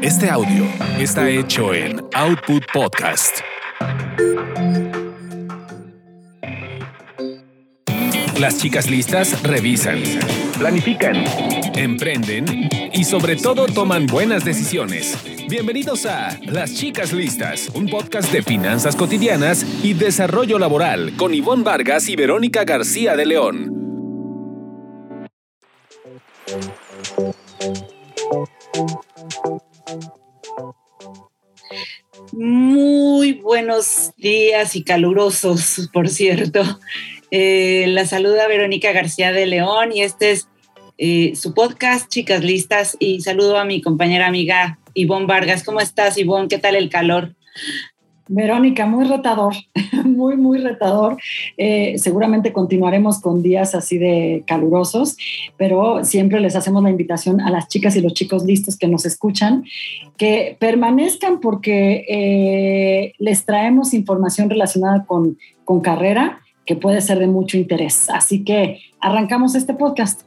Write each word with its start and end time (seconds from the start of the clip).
Este 0.00 0.30
audio 0.30 0.64
está 0.98 1.28
hecho 1.28 1.74
en 1.74 2.00
Output 2.14 2.62
Podcast. 2.72 3.38
Las 8.38 8.58
chicas 8.58 8.88
listas 8.88 9.42
revisan, 9.42 10.02
planifican, 10.58 11.24
emprenden 11.74 12.68
y 12.92 13.04
sobre 13.04 13.36
todo 13.36 13.66
toman 13.66 14.06
buenas 14.06 14.44
decisiones. 14.44 15.18
Bienvenidos 15.48 16.06
a 16.06 16.38
Las 16.42 16.74
chicas 16.74 17.12
listas, 17.12 17.70
un 17.74 17.88
podcast 17.88 18.30
de 18.30 18.42
finanzas 18.42 18.94
cotidianas 18.94 19.66
y 19.82 19.94
desarrollo 19.94 20.58
laboral 20.58 21.14
con 21.16 21.34
Ivonne 21.34 21.64
Vargas 21.64 22.08
y 22.08 22.14
Verónica 22.14 22.64
García 22.64 23.16
de 23.16 23.26
León. 23.26 23.74
Muy 32.32 33.34
buenos 33.34 34.12
días 34.16 34.74
y 34.76 34.82
calurosos, 34.82 35.88
por 35.92 36.08
cierto. 36.08 36.62
Eh, 37.30 37.86
la 37.88 38.06
saluda 38.06 38.48
Verónica 38.48 38.92
García 38.92 39.32
de 39.32 39.46
León 39.46 39.92
y 39.92 40.02
este 40.02 40.32
es 40.32 40.48
eh, 40.98 41.34
su 41.36 41.54
podcast, 41.54 42.08
Chicas 42.08 42.42
Listas. 42.42 42.96
Y 42.98 43.20
saludo 43.20 43.58
a 43.58 43.64
mi 43.64 43.82
compañera 43.82 44.26
amiga 44.26 44.78
Ivonne 44.94 45.26
Vargas. 45.26 45.62
¿Cómo 45.62 45.80
estás, 45.80 46.18
Ivonne? 46.18 46.48
¿Qué 46.48 46.58
tal 46.58 46.74
el 46.76 46.90
calor? 46.90 47.34
Verónica, 48.28 48.86
muy 48.86 49.04
retador, 49.04 49.54
muy, 50.04 50.36
muy 50.36 50.58
retador. 50.58 51.18
Eh, 51.56 51.96
seguramente 51.98 52.52
continuaremos 52.52 53.20
con 53.20 53.42
días 53.42 53.74
así 53.74 53.98
de 53.98 54.44
calurosos, 54.46 55.16
pero 55.56 56.04
siempre 56.04 56.40
les 56.40 56.56
hacemos 56.56 56.82
la 56.82 56.90
invitación 56.90 57.40
a 57.40 57.50
las 57.50 57.68
chicas 57.68 57.96
y 57.96 58.00
los 58.00 58.14
chicos 58.14 58.44
listos 58.44 58.76
que 58.76 58.88
nos 58.88 59.04
escuchan 59.04 59.64
que 60.16 60.56
permanezcan 60.58 61.40
porque 61.40 62.04
eh, 62.08 63.12
les 63.18 63.44
traemos 63.44 63.92
información 63.94 64.48
relacionada 64.48 65.04
con, 65.04 65.38
con 65.64 65.80
carrera 65.80 66.40
que 66.64 66.76
puede 66.76 67.00
ser 67.00 67.18
de 67.18 67.26
mucho 67.26 67.58
interés. 67.58 68.08
Así 68.10 68.44
que 68.44 68.80
arrancamos 69.00 69.54
este 69.54 69.74
podcast. 69.74 70.22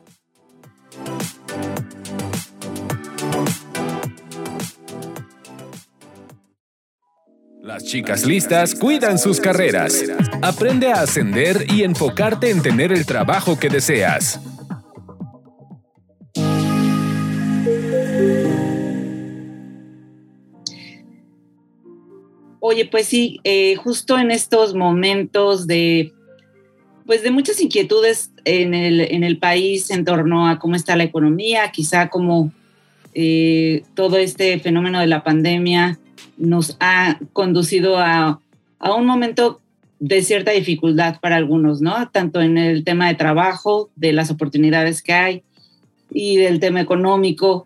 Las 7.77 7.85
chicas 7.85 8.25
listas 8.25 8.73
cuidan 8.73 9.19
sus 9.19 9.39
carreras. 9.39 10.03
Aprende 10.41 10.87
a 10.87 11.01
ascender 11.01 11.67
y 11.71 11.83
enfocarte 11.83 12.49
en 12.49 12.63
tener 12.63 12.91
el 12.91 13.05
trabajo 13.05 13.59
que 13.59 13.69
deseas. 13.69 14.39
Oye, 22.59 22.85
pues 22.85 23.05
sí, 23.05 23.39
eh, 23.43 23.75
justo 23.75 24.17
en 24.17 24.31
estos 24.31 24.73
momentos 24.73 25.67
de, 25.67 26.13
pues 27.05 27.21
de 27.21 27.29
muchas 27.29 27.61
inquietudes 27.61 28.31
en 28.43 28.73
el, 28.73 29.01
en 29.01 29.23
el 29.23 29.37
país 29.37 29.91
en 29.91 30.03
torno 30.03 30.47
a 30.47 30.57
cómo 30.57 30.75
está 30.75 30.95
la 30.95 31.03
economía, 31.03 31.69
quizá 31.71 32.09
como 32.09 32.51
eh, 33.13 33.83
todo 33.93 34.17
este 34.17 34.57
fenómeno 34.57 34.99
de 34.99 35.05
la 35.05 35.23
pandemia 35.23 35.99
nos 36.37 36.77
ha 36.79 37.19
conducido 37.33 37.97
a, 37.97 38.39
a 38.79 38.93
un 38.93 39.05
momento 39.05 39.61
de 39.99 40.21
cierta 40.21 40.51
dificultad 40.51 41.19
para 41.19 41.37
algunos, 41.37 41.81
¿no? 41.81 42.09
Tanto 42.09 42.41
en 42.41 42.57
el 42.57 42.83
tema 42.83 43.07
de 43.07 43.15
trabajo, 43.15 43.89
de 43.95 44.13
las 44.13 44.29
oportunidades 44.29 45.01
que 45.01 45.13
hay 45.13 45.43
y 46.11 46.37
del 46.37 46.59
tema 46.59 46.81
económico. 46.81 47.65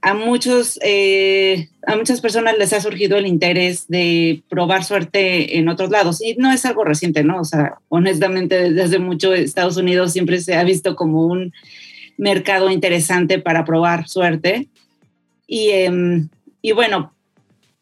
A, 0.00 0.14
muchos, 0.14 0.78
eh, 0.82 1.68
a 1.86 1.96
muchas 1.96 2.20
personas 2.20 2.56
les 2.58 2.72
ha 2.72 2.80
surgido 2.80 3.16
el 3.16 3.26
interés 3.26 3.86
de 3.88 4.42
probar 4.48 4.84
suerte 4.84 5.58
en 5.58 5.68
otros 5.68 5.90
lados 5.90 6.20
y 6.20 6.34
no 6.34 6.52
es 6.52 6.64
algo 6.64 6.84
reciente, 6.84 7.22
¿no? 7.22 7.40
O 7.40 7.44
sea, 7.44 7.78
honestamente 7.88 8.72
desde 8.72 8.98
mucho 8.98 9.32
Estados 9.32 9.76
Unidos 9.76 10.12
siempre 10.12 10.40
se 10.40 10.54
ha 10.54 10.64
visto 10.64 10.96
como 10.96 11.26
un 11.26 11.52
mercado 12.16 12.70
interesante 12.70 13.38
para 13.38 13.64
probar 13.64 14.08
suerte. 14.08 14.68
Y, 15.46 15.68
eh, 15.70 16.26
y 16.62 16.72
bueno, 16.72 17.12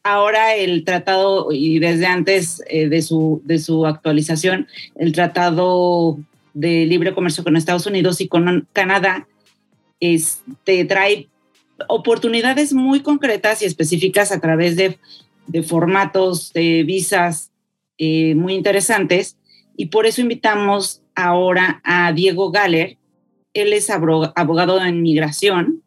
ahora 0.02 0.54
el 0.54 0.84
tratado, 0.84 1.52
y 1.52 1.78
desde 1.78 2.06
antes 2.06 2.62
eh, 2.68 2.88
de, 2.88 3.02
su, 3.02 3.42
de 3.44 3.58
su 3.58 3.86
actualización, 3.86 4.66
el 4.96 5.12
tratado 5.12 6.18
de 6.54 6.86
libre 6.86 7.14
comercio 7.14 7.44
con 7.44 7.56
Estados 7.56 7.86
Unidos 7.86 8.20
y 8.20 8.28
con 8.28 8.66
Canadá, 8.72 9.28
este, 10.00 10.84
trae 10.84 11.28
oportunidades 11.88 12.72
muy 12.72 13.00
concretas 13.00 13.62
y 13.62 13.66
específicas 13.66 14.32
a 14.32 14.40
través 14.40 14.76
de, 14.76 14.98
de 15.46 15.62
formatos 15.62 16.52
de 16.52 16.82
visas 16.84 17.50
eh, 17.98 18.34
muy 18.34 18.54
interesantes. 18.54 19.36
Y 19.76 19.86
por 19.86 20.06
eso 20.06 20.20
invitamos 20.20 21.02
ahora 21.14 21.80
a 21.84 22.12
Diego 22.12 22.50
Galler. 22.50 22.96
Él 23.54 23.72
es 23.72 23.90
abogado 23.90 24.82
en 24.84 25.02
migración 25.02 25.82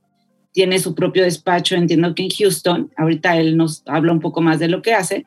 tiene 0.54 0.80
su 0.80 0.96
propio 0.96 1.24
despacho, 1.24 1.76
entiendo 1.76 2.16
que 2.16 2.24
en 2.24 2.30
Houston. 2.30 2.92
Ahorita 2.96 3.38
él 3.38 3.58
nos 3.58 3.84
habla 3.86 4.14
un 4.14 4.20
poco 4.20 4.42
más 4.42 4.60
de 4.60 4.70
lo 4.70 4.82
que 4.82 4.94
hace. 4.94 5.26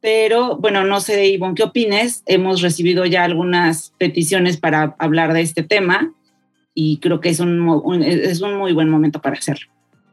Pero 0.00 0.56
bueno, 0.56 0.84
no 0.84 1.00
sé, 1.00 1.28
Ivonne, 1.28 1.54
¿qué 1.54 1.62
opines? 1.62 2.22
Hemos 2.26 2.60
recibido 2.60 3.04
ya 3.06 3.24
algunas 3.24 3.94
peticiones 3.98 4.56
para 4.56 4.94
hablar 4.98 5.32
de 5.32 5.40
este 5.40 5.62
tema 5.62 6.12
y 6.74 6.98
creo 6.98 7.20
que 7.20 7.28
es 7.28 7.40
un, 7.40 8.02
es 8.02 8.40
un 8.40 8.56
muy 8.56 8.72
buen 8.72 8.88
momento 8.88 9.20
para 9.20 9.36
hacerlo. 9.36 9.68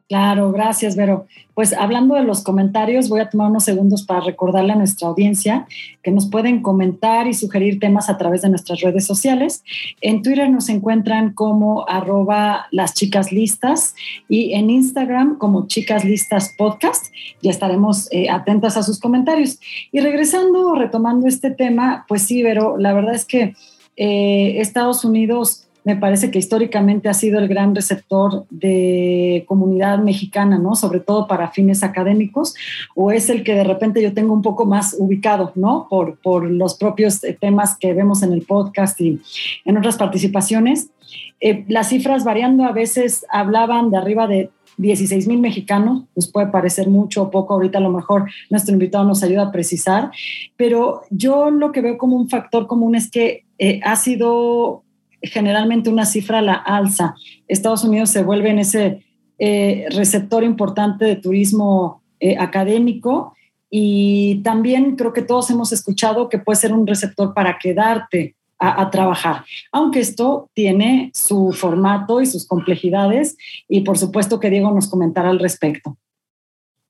Claro, 0.10 0.52
gracias, 0.52 0.96
Vero. 0.96 1.28
Pues 1.54 1.72
hablando 1.72 2.16
de 2.16 2.24
los 2.24 2.42
comentarios, 2.42 3.10
voy 3.10 3.20
a 3.20 3.30
tomar 3.30 3.52
unos 3.52 3.64
segundos 3.64 4.02
para 4.02 4.22
recordarle 4.22 4.74
a 4.74 4.76
nuestra 4.76 5.08
audiencia 5.08 5.68
que 6.02 6.10
nos 6.10 6.32
pueden 6.32 6.64
comentar 6.64 7.28
y 7.28 7.36
sugerir 7.36 7.80
temas 7.80 8.10
a 8.10 8.18
través 8.18 8.42
de 8.42 8.50
nuestras 8.50 8.82
redes 8.82 9.06
sociales. 9.06 9.64
En 10.02 10.24
Twitter 10.24 10.50
nos 10.50 10.68
encuentran 10.70 11.34
como 11.34 11.88
arroba 11.88 12.66
las 12.72 12.96
chicas 12.96 13.32
listas 13.32 13.94
y 14.28 14.54
en 14.54 14.72
Instagram 14.72 15.38
como 15.38 15.68
chicas 15.68 16.04
listas 16.04 16.56
podcast. 16.58 17.14
Ya 17.44 17.52
estaremos 17.52 18.12
eh, 18.12 18.32
atentas 18.32 18.78
a 18.78 18.84
sus 18.84 19.00
comentarios. 19.00 19.60
Y 19.92 20.00
regresando, 20.00 20.74
retomando 20.74 21.28
este 21.28 21.52
tema, 21.52 22.06
pues 22.08 22.24
sí, 22.24 22.42
Vero, 22.42 22.80
la 22.80 22.94
verdad 22.94 23.14
es 23.14 23.26
que 23.26 23.54
eh, 23.96 24.60
Estados 24.60 25.06
Unidos 25.06 25.69
me 25.84 25.96
parece 25.96 26.32
que 26.32 26.40
históricamente 26.40 27.10
ha 27.10 27.14
sido 27.14 27.40
el 27.40 27.48
gran 27.48 27.76
receptor 27.76 28.46
de 28.50 29.46
comunidad 29.48 30.00
mexicana, 30.00 30.58
¿no? 30.58 30.76
Sobre 30.76 31.00
todo 31.00 31.28
para 31.28 31.52
fines 31.52 31.84
académicos, 31.84 32.56
o 32.96 33.12
es 33.12 33.30
el 33.30 33.44
que 33.44 33.54
de 33.54 33.64
repente 33.64 34.02
yo 34.02 34.14
tengo 34.14 34.34
un 34.34 34.42
poco 34.42 34.66
más 34.66 34.96
ubicado, 34.98 35.52
¿no? 35.56 35.88
Por, 35.90 36.18
por 36.20 36.50
los 36.50 36.76
propios 36.76 37.24
eh, 37.24 37.38
temas 37.40 37.78
que 37.78 37.94
vemos 37.94 38.24
en 38.24 38.34
el 38.34 38.42
podcast 38.42 39.00
y 39.02 39.22
en 39.66 39.78
otras 39.78 39.98
participaciones. 39.98 40.90
Eh, 41.40 41.66
las 41.68 41.90
cifras 41.90 42.24
variando 42.24 42.66
a 42.66 42.72
veces 42.72 43.26
hablaban 43.32 43.92
de 43.92 43.98
arriba 43.98 44.28
de 44.28 44.50
16 44.78 45.28
mil 45.28 45.40
mexicanos, 45.40 46.04
nos 46.16 46.32
puede 46.32 46.48
parecer 46.48 46.88
mucho 46.88 47.24
o 47.24 47.32
poco, 47.32 47.54
ahorita 47.54 47.80
a 47.80 47.82
lo 47.82 47.92
mejor 47.92 48.30
nuestro 48.50 48.74
invitado 48.74 49.04
nos 49.04 49.24
ayuda 49.24 49.44
a 49.44 49.52
precisar, 49.52 50.12
pero 50.56 51.02
yo 51.10 51.52
lo 51.52 51.74
que 51.74 51.82
veo 51.82 51.98
como 51.98 52.16
un 52.16 52.30
factor 52.30 52.66
común 52.66 52.96
es 52.96 53.12
que 53.12 53.44
eh, 53.58 53.82
ha 53.84 53.98
sido 53.98 54.84
generalmente 55.22 55.90
una 55.90 56.06
cifra 56.06 56.40
a 56.40 56.42
la 56.42 56.54
alza. 56.54 57.16
Estados 57.48 57.84
Unidos 57.84 58.10
se 58.10 58.24
vuelve 58.24 58.50
en 58.50 58.60
ese 58.60 59.04
eh, 59.38 59.86
receptor 59.92 60.44
importante 60.44 61.06
de 61.06 61.16
turismo 61.16 62.02
eh, 62.20 62.38
académico 62.38 63.34
y 63.70 64.42
también 64.44 64.96
creo 64.96 65.14
que 65.14 65.22
todos 65.22 65.50
hemos 65.50 65.72
escuchado 65.72 66.28
que 66.28 66.40
puede 66.40 66.58
ser 66.58 66.74
un 66.74 66.86
receptor 66.86 67.34
para 67.34 67.58
quedarte 67.58 68.36
a, 68.58 68.82
a, 68.82 68.92
trabajar, 68.92 69.46
aunque 69.72 70.02
esto 70.02 70.50
tiene 70.54 71.12
su 71.14 71.54
formato 71.54 72.20
y 72.20 72.26
sus 72.26 72.46
complejidades 72.46 73.38
y 73.70 73.82
por 73.82 73.98
supuesto 73.98 74.40
que 74.40 74.50
Diego 74.50 74.72
nos 74.72 74.90
comentará 74.90 75.30
al 75.30 75.40
respecto. 75.40 75.98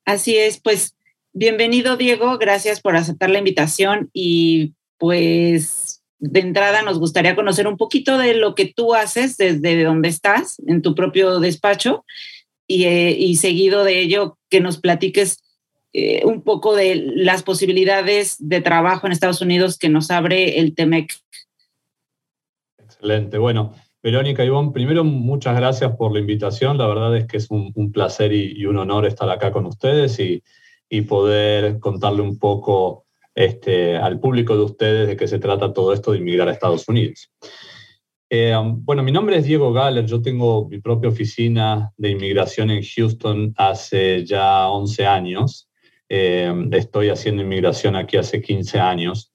Así 0.05 0.35
es, 0.35 0.59
pues 0.59 0.95
bienvenido 1.33 1.95
Diego, 1.95 2.39
gracias 2.39 2.81
por 2.81 2.95
aceptar 2.95 3.29
la 3.29 3.37
invitación 3.37 4.09
y 4.13 4.73
pues 4.97 5.88
de 6.19 6.41
entrada 6.41 6.81
nos 6.81 6.99
gustaría 6.99 7.35
conocer 7.35 7.67
un 7.67 7.77
poquito 7.77 8.17
de 8.17 8.35
lo 8.35 8.53
que 8.53 8.65
tú 8.65 8.93
haces 8.93 9.37
desde 9.37 9.83
donde 9.83 10.09
estás, 10.09 10.61
en 10.67 10.81
tu 10.81 10.93
propio 10.93 11.39
despacho, 11.39 12.05
y, 12.67 12.83
eh, 12.83 13.35
seguido 13.35 13.83
de 13.83 13.99
ello 13.99 14.37
que 14.49 14.59
nos 14.59 14.77
platiques 14.77 15.41
eh, 15.93 16.21
un 16.25 16.43
poco 16.43 16.75
de 16.75 16.95
las 16.95 17.41
posibilidades 17.41 18.35
de 18.39 18.61
trabajo 18.61 19.07
en 19.07 19.13
Estados 19.13 19.41
Unidos 19.41 19.79
que 19.79 19.89
nos 19.89 20.11
abre 20.11 20.59
el 20.59 20.75
TEMEC. 20.75 21.11
Excelente. 22.77 23.39
Bueno, 23.39 23.73
Verónica 24.03 24.45
Ivonne, 24.45 24.71
primero 24.71 25.03
muchas 25.03 25.55
gracias 25.55 25.95
por 25.95 26.13
la 26.13 26.19
invitación. 26.19 26.77
La 26.77 26.85
verdad 26.85 27.15
es 27.17 27.25
que 27.25 27.37
es 27.37 27.49
un, 27.49 27.91
placer 27.91 28.33
y, 28.33 28.65
un 28.65 28.77
honor 28.77 29.07
estar 29.07 29.29
acá 29.29 29.51
con 29.51 29.65
ustedes 29.65 30.19
y 30.19 31.01
poder 31.01 31.79
contarle 31.79 32.21
un 32.21 32.37
poco 32.37 33.07
este, 33.39 33.95
al 33.95 34.19
público 34.19 34.53
de 34.53 34.63
ustedes 34.63 35.07
de 35.07 35.15
qué 35.15 35.25
se 35.25 35.39
trata 35.39 35.71
todo 35.71 35.93
esto 35.93 36.11
de 36.11 36.17
inmigrar 36.17 36.49
a 36.49 36.51
Estados 36.51 36.89
Unidos. 36.89 37.31
Eh, 38.29 38.53
bueno, 38.61 39.01
mi 39.01 39.13
nombre 39.13 39.37
es 39.37 39.45
Diego 39.45 39.71
Galler, 39.71 40.05
yo 40.05 40.21
tengo 40.21 40.67
mi 40.67 40.81
propia 40.81 41.09
oficina 41.09 41.89
de 41.95 42.09
inmigración 42.09 42.69
en 42.69 42.83
Houston 42.83 43.53
hace 43.55 44.25
ya 44.25 44.67
11 44.67 45.05
años. 45.05 45.69
Eh, 46.09 46.53
estoy 46.73 47.07
haciendo 47.07 47.41
inmigración 47.41 47.95
aquí 47.95 48.17
hace 48.17 48.41
15 48.41 48.77
años 48.77 49.31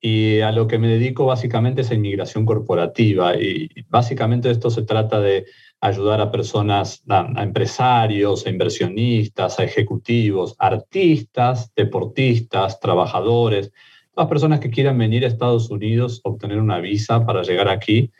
y 0.00 0.40
a 0.40 0.50
lo 0.50 0.66
que 0.66 0.78
me 0.78 0.88
dedico 0.88 1.24
básicamente 1.24 1.82
es 1.82 1.92
a 1.92 1.94
inmigración 1.94 2.44
corporativa 2.44 3.36
y 3.36 3.68
básicamente 3.88 4.50
esto 4.50 4.68
se 4.68 4.82
trata 4.82 5.20
de 5.20 5.46
ayudar 5.84 6.18
a 6.22 6.30
personas, 6.30 7.02
a, 7.10 7.42
empresarios, 7.42 8.46
a 8.46 8.50
inversionistas, 8.50 9.58
a 9.58 9.64
ejecutivos, 9.64 10.56
artistas, 10.58 11.70
deportistas, 11.76 12.80
trabajadores, 12.80 13.70
las 14.16 14.26
personas 14.26 14.60
que 14.60 14.70
quieran 14.70 14.96
venir 14.96 15.24
a 15.24 15.28
Estados 15.28 15.68
Unidos, 15.68 16.22
obtener 16.24 16.58
una 16.58 16.78
visa 16.78 17.26
para 17.26 17.42
llegar 17.42 17.68
aquí, 17.68 18.10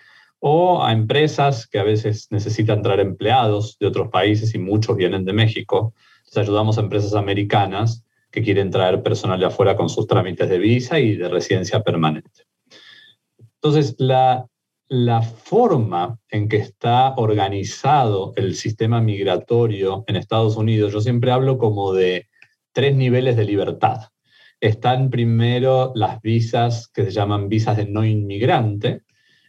o 0.40 0.84
a 0.84 0.92
empresas 0.92 1.66
que 1.66 1.78
a 1.78 1.84
veces 1.84 2.28
necesitan 2.30 2.82
traer 2.82 3.00
empleados 3.00 3.78
de 3.78 3.86
otros 3.86 4.08
países 4.08 4.54
y 4.54 4.58
muchos 4.58 4.94
vienen 4.94 5.24
de 5.24 5.32
México. 5.32 5.94
Entonces 6.18 6.42
ayudamos 6.42 6.76
a 6.76 6.82
empresas 6.82 7.14
americanas 7.14 8.04
que 8.30 8.42
quieren 8.42 8.70
traer 8.70 9.02
personal 9.02 9.40
de 9.40 9.46
afuera 9.46 9.74
con 9.74 9.88
sus 9.88 10.06
trámites 10.06 10.50
de 10.50 10.58
visa 10.58 11.00
y 11.00 11.16
de 11.16 11.30
residencia 11.30 11.82
permanente. 11.82 12.42
Entonces, 13.54 13.94
la, 13.96 14.44
la 14.94 15.22
forma 15.22 16.20
en 16.30 16.48
que 16.48 16.58
está 16.58 17.14
organizado 17.16 18.32
el 18.36 18.54
sistema 18.54 19.00
migratorio 19.00 20.04
en 20.06 20.14
Estados 20.14 20.56
Unidos, 20.56 20.92
yo 20.92 21.00
siempre 21.00 21.32
hablo 21.32 21.58
como 21.58 21.92
de 21.92 22.28
tres 22.72 22.94
niveles 22.94 23.36
de 23.36 23.44
libertad. 23.44 24.02
Están 24.60 25.10
primero 25.10 25.90
las 25.96 26.22
visas 26.22 26.86
que 26.86 27.04
se 27.04 27.10
llaman 27.10 27.48
visas 27.48 27.76
de 27.76 27.86
no 27.86 28.04
inmigrante, 28.04 29.02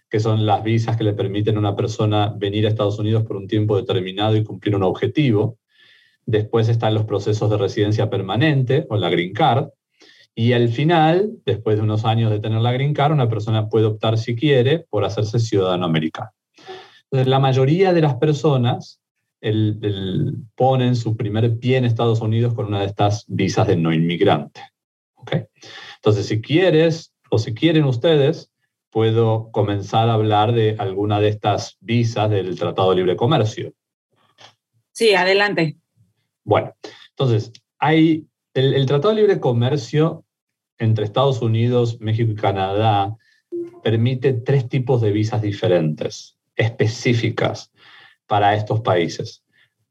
que 0.09 0.19
son 0.19 0.47
las 0.47 0.63
visas 0.63 0.97
que 0.97 1.03
le 1.03 1.13
permiten 1.13 1.57
a 1.57 1.59
una 1.59 1.75
persona 1.75 2.33
venir 2.35 2.65
a 2.65 2.69
Estados 2.69 2.97
Unidos 2.97 3.23
por 3.23 3.37
un 3.37 3.47
tiempo 3.47 3.77
determinado 3.77 4.35
y 4.35 4.43
cumplir 4.43 4.75
un 4.75 4.83
objetivo. 4.83 5.59
Después 6.25 6.69
están 6.69 6.95
los 6.95 7.05
procesos 7.05 7.51
de 7.51 7.57
residencia 7.57 8.09
permanente 8.09 8.87
o 8.89 8.97
la 8.97 9.09
green 9.09 9.33
card, 9.33 9.67
y 10.37 10.51
al 10.51 10.67
final, 10.67 11.31
después 11.45 11.77
de 11.77 11.83
unos 11.83 12.03
años 12.03 12.29
de 12.29 12.41
tener 12.41 12.59
la 12.59 12.73
green 12.73 12.93
card, 12.93 13.13
una 13.13 13.29
persona 13.29 13.69
puede 13.69 13.85
optar, 13.85 14.17
si 14.17 14.35
quiere, 14.35 14.79
por 14.79 15.05
hacerse 15.05 15.39
ciudadano 15.39 15.85
americano. 15.85 16.31
Entonces, 17.05 17.27
la 17.27 17.39
mayoría 17.39 17.93
de 17.93 18.01
las 18.01 18.15
personas 18.15 18.99
ponen 20.55 20.95
su 20.95 21.15
primer 21.15 21.57
pie 21.59 21.77
en 21.77 21.85
Estados 21.85 22.19
Unidos 22.19 22.53
con 22.53 22.65
una 22.65 22.81
de 22.81 22.87
estas 22.87 23.25
visas 23.27 23.67
de 23.67 23.77
no 23.77 23.93
inmigrante. 23.93 24.61
¿okay? 25.15 25.45
Entonces, 25.95 26.25
si 26.25 26.41
quieres 26.41 27.13
o 27.29 27.37
si 27.37 27.53
quieren 27.53 27.85
ustedes, 27.85 28.51
puedo 28.89 29.51
comenzar 29.51 30.09
a 30.09 30.13
hablar 30.15 30.51
de 30.51 30.75
alguna 30.79 31.21
de 31.21 31.29
estas 31.29 31.77
visas 31.79 32.29
del 32.29 32.57
Tratado 32.57 32.89
de 32.89 32.97
Libre 32.97 33.15
Comercio. 33.15 33.71
Sí, 34.91 35.13
adelante. 35.13 35.77
Bueno, 36.43 36.73
entonces, 37.11 37.53
hay 37.79 38.27
el, 38.53 38.73
el, 38.73 38.85
Tratado 38.85 39.13
de 39.13 39.21
Libre 39.21 39.39
Comercio 39.39 40.24
entre 40.77 41.05
Estados 41.05 41.41
Unidos, 41.41 41.99
México 41.99 42.31
y 42.31 42.35
Canadá 42.35 43.15
permite 43.83 44.33
tres 44.33 44.67
tipos 44.67 45.01
de 45.01 45.11
visas 45.11 45.41
diferentes, 45.41 46.37
específicas 46.55 47.71
para 48.27 48.55
estos 48.55 48.81
países. 48.81 49.43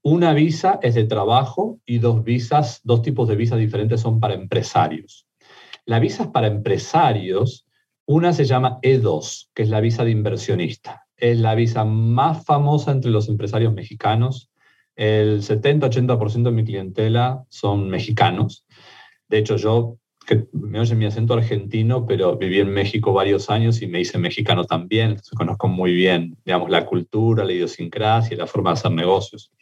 Una 0.03 0.35
visa 0.35 0.79
es 0.83 0.95
de 0.95 1.05
trabajo 1.05 1.81
y 1.87 1.99
dos 1.99 2.25
visas, 2.25 2.81
dos 2.85 3.03
tipos 3.03 3.29
de 3.29 3.37
visas 3.37 3.59
diferentes 3.59 4.01
son 4.01 4.21
para 4.21 4.35
empresarios. 4.35 5.27
Las 5.87 6.01
visas 6.01 6.29
para 6.29 6.47
empresarios, 6.47 7.67
una 8.07 8.33
se 8.33 8.45
llama 8.45 8.79
E2, 8.83 9.49
que 9.55 9.63
es 9.63 9.69
la 9.71 9.81
visa 9.81 10.05
de 10.05 10.11
inversionista. 10.11 11.07
Es 11.17 11.39
la 11.39 11.55
visa 11.55 11.85
más 11.85 12.45
famosa 12.45 12.91
entre 12.91 13.11
los 13.11 13.29
empresarios 13.29 13.73
mexicanos. 13.73 14.51
El 14.97 15.43
70-80% 15.43 16.43
de 16.43 16.51
mi 16.51 16.65
clientela 16.65 17.45
son 17.49 17.89
mexicanos. 17.89 18.67
De 19.29 19.39
hecho, 19.39 19.57
yo 19.57 19.99
que 20.27 20.47
me 20.53 20.81
oye 20.81 20.95
mi 20.95 21.07
acento 21.07 21.35
argentino, 21.35 22.07
pero 22.07 22.37
viví 22.37 22.61
en 22.61 22.71
México 22.71 23.13
varios 23.13 23.51
años 23.51 23.83
y 23.83 23.87
me 23.87 24.01
hice 24.01 24.19
mexicano 24.19 24.65
también, 24.65 25.11
entonces 25.11 25.35
conozco 25.37 25.69
muy 25.69 25.93
bien, 25.93 26.37
digamos, 26.45 26.71
la 26.71 26.87
cultura, 26.87 27.45
la 27.45 27.53
idiosincrasia 27.53 28.37
la 28.37 28.47
forma 28.47 28.71
de 28.71 28.75
hacer 28.75 28.91
negocios. 28.93 29.53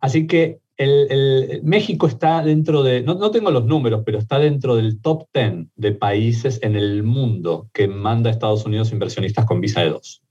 Así 0.00 0.26
que 0.26 0.58
el, 0.76 1.60
México 1.62 2.06
está 2.06 2.42
dentro 2.42 2.82
de, 2.82 3.02
no, 3.02 3.14
no, 3.14 3.30
tengo 3.30 3.50
los 3.50 3.64
números, 3.64 4.02
pero 4.04 4.18
está 4.18 4.38
dentro 4.38 4.76
del 4.76 5.00
top 5.00 5.26
10 5.32 5.68
de 5.74 5.92
países 5.92 6.58
en 6.62 6.76
el 6.76 7.02
mundo 7.02 7.68
que 7.72 7.88
manda 7.88 8.28
a 8.28 8.32
Estados 8.32 8.66
Unidos 8.66 8.92
inversionistas 8.92 9.46
con 9.46 9.60
visa 9.60 9.80
de 9.80 9.90
dos. 9.90 10.22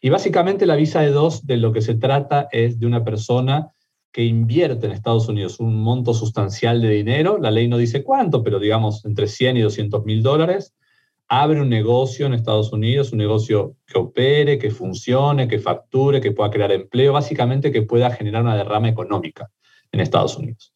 Y 0.00 0.08
básicamente 0.08 0.66
la 0.66 0.76
visa 0.76 1.02
de 1.02 1.10
dos 1.10 1.46
de 1.46 1.58
lo 1.58 1.72
que 1.72 1.82
se 1.82 1.94
trata 1.94 2.48
es 2.52 2.80
de 2.80 2.86
una 2.86 3.04
persona 3.04 3.72
que 4.12 4.24
invierte 4.24 4.86
en 4.86 4.92
Estados 4.92 5.28
Unidos 5.28 5.58
un 5.58 5.74
monto 5.82 6.12
sustancial 6.12 6.82
de 6.82 6.90
dinero, 6.90 7.38
la 7.38 7.50
ley 7.50 7.66
no 7.66 7.78
dice 7.78 8.04
cuánto, 8.04 8.42
pero 8.42 8.58
digamos 8.58 9.04
entre 9.04 9.26
100 9.26 9.56
y 9.56 9.60
200 9.62 10.04
mil 10.04 10.22
dólares, 10.22 10.74
abre 11.28 11.62
un 11.62 11.70
negocio 11.70 12.26
en 12.26 12.34
Estados 12.34 12.74
Unidos, 12.74 13.12
un 13.12 13.18
negocio 13.18 13.76
que 13.86 13.98
opere, 13.98 14.58
que 14.58 14.70
funcione, 14.70 15.48
que 15.48 15.58
facture, 15.58 16.20
que 16.20 16.32
pueda 16.32 16.50
crear 16.50 16.70
empleo, 16.72 17.14
básicamente 17.14 17.72
que 17.72 17.82
pueda 17.82 18.10
generar 18.10 18.42
una 18.42 18.54
derrama 18.54 18.90
económica 18.90 19.50
en 19.92 20.00
Estados 20.00 20.36
Unidos. 20.36 20.74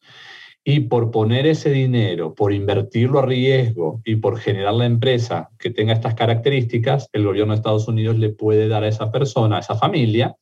Y 0.63 0.81
por 0.81 1.11
poner 1.11 1.45
ese 1.45 1.69
dinero, 1.69 2.33
por 2.33 2.51
invertirlo 2.51 3.19
a 3.19 3.25
riesgo 3.25 4.01
y 4.03 4.15
por 4.15 4.39
generar 4.39 4.73
la 4.73 4.85
empresa 4.85 5.49
que 5.59 5.69
tenga 5.69 5.93
estas 5.93 6.15
características, 6.15 7.07
el 7.13 7.23
gobierno 7.23 7.53
de 7.53 7.57
Estados 7.57 7.87
Unidos 7.87 8.17
le 8.17 8.29
puede 8.29 8.67
dar 8.67 8.83
a 8.83 8.87
esa 8.87 9.11
persona, 9.11 9.57
a 9.57 9.59
esa 9.59 9.75
familia, 9.75 10.35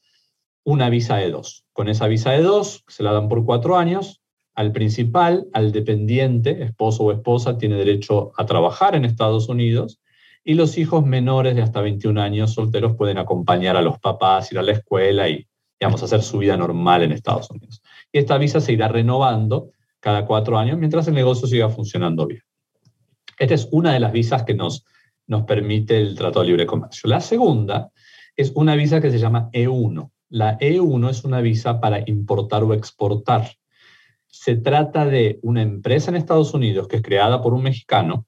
una 0.66 0.90
visa 0.90 1.16
de 1.18 1.32
dos. 1.32 1.64
Con 1.72 1.88
esa 1.88 2.08
visa 2.08 2.32
de 2.32 2.42
dos, 2.42 2.84
se 2.88 3.04
la 3.04 3.14
dan 3.14 3.30
por 3.30 3.46
cuatro 3.46 3.78
años, 3.78 4.22
al 4.56 4.72
principal, 4.72 5.48
al 5.54 5.72
dependiente, 5.72 6.64
esposo 6.64 7.04
o 7.04 7.12
esposa, 7.12 7.58
tiene 7.58 7.76
derecho 7.76 8.32
a 8.36 8.46
trabajar 8.46 8.96
en 8.96 9.06
Estados 9.06 9.48
Unidos 9.48 10.00
y 10.44 10.56
los 10.56 10.78
hijos 10.78 11.06
menores 11.06 11.56
de 11.56 11.62
hasta 11.62 11.82
21 11.82 12.22
años 12.22 12.54
solteros 12.54 12.96
pueden 12.96 13.18
acompañar 13.18 13.76
a 13.76 13.82
los 13.82 14.00
papás, 14.00 14.52
ir 14.52 14.60
a 14.60 14.64
la 14.64 14.72
escuela 14.72 15.30
y, 15.30 15.48
digamos, 15.80 16.02
hacer 16.04 16.22
su 16.22 16.40
vida 16.40 16.58
normal 16.58 17.04
en 17.04 17.12
Estados 17.12 17.50
Unidos. 17.52 17.82
Y 18.12 18.20
esta 18.20 18.38
visa 18.38 18.60
se 18.60 18.74
irá 18.74 18.88
renovando 18.88 19.72
cada 20.00 20.26
cuatro 20.26 20.58
años 20.58 20.78
mientras 20.78 21.08
el 21.08 21.16
negocio 21.16 21.48
siga 21.48 21.70
funcionando 21.70 22.26
bien. 22.26 22.42
Esta 23.38 23.54
es 23.54 23.68
una 23.72 23.94
de 23.94 24.00
las 24.00 24.12
visas 24.12 24.44
que 24.44 24.54
nos, 24.54 24.86
nos 25.28 25.44
permite 25.44 25.98
el 25.98 26.16
Tratado 26.16 26.42
de 26.42 26.48
Libre 26.48 26.66
Comercio. 26.66 27.10
La 27.10 27.20
segunda 27.20 27.92
es 28.36 28.52
una 28.56 28.76
visa 28.76 29.02
que 29.02 29.12
se 29.12 29.20
llama 29.20 29.50
E1. 29.52 30.10
La 30.30 30.58
E1 30.60 31.10
es 31.10 31.24
una 31.24 31.42
visa 31.42 31.80
para 31.80 32.04
importar 32.10 32.64
o 32.64 32.74
exportar. 32.74 33.52
Se 34.28 34.56
trata 34.56 35.06
de 35.06 35.40
una 35.44 35.62
empresa 35.62 36.10
en 36.10 36.18
Estados 36.18 36.54
Unidos 36.54 36.88
que 36.88 36.98
es 36.98 37.02
creada 37.02 37.42
por 37.42 37.54
un 37.54 37.64
mexicano 37.64 38.26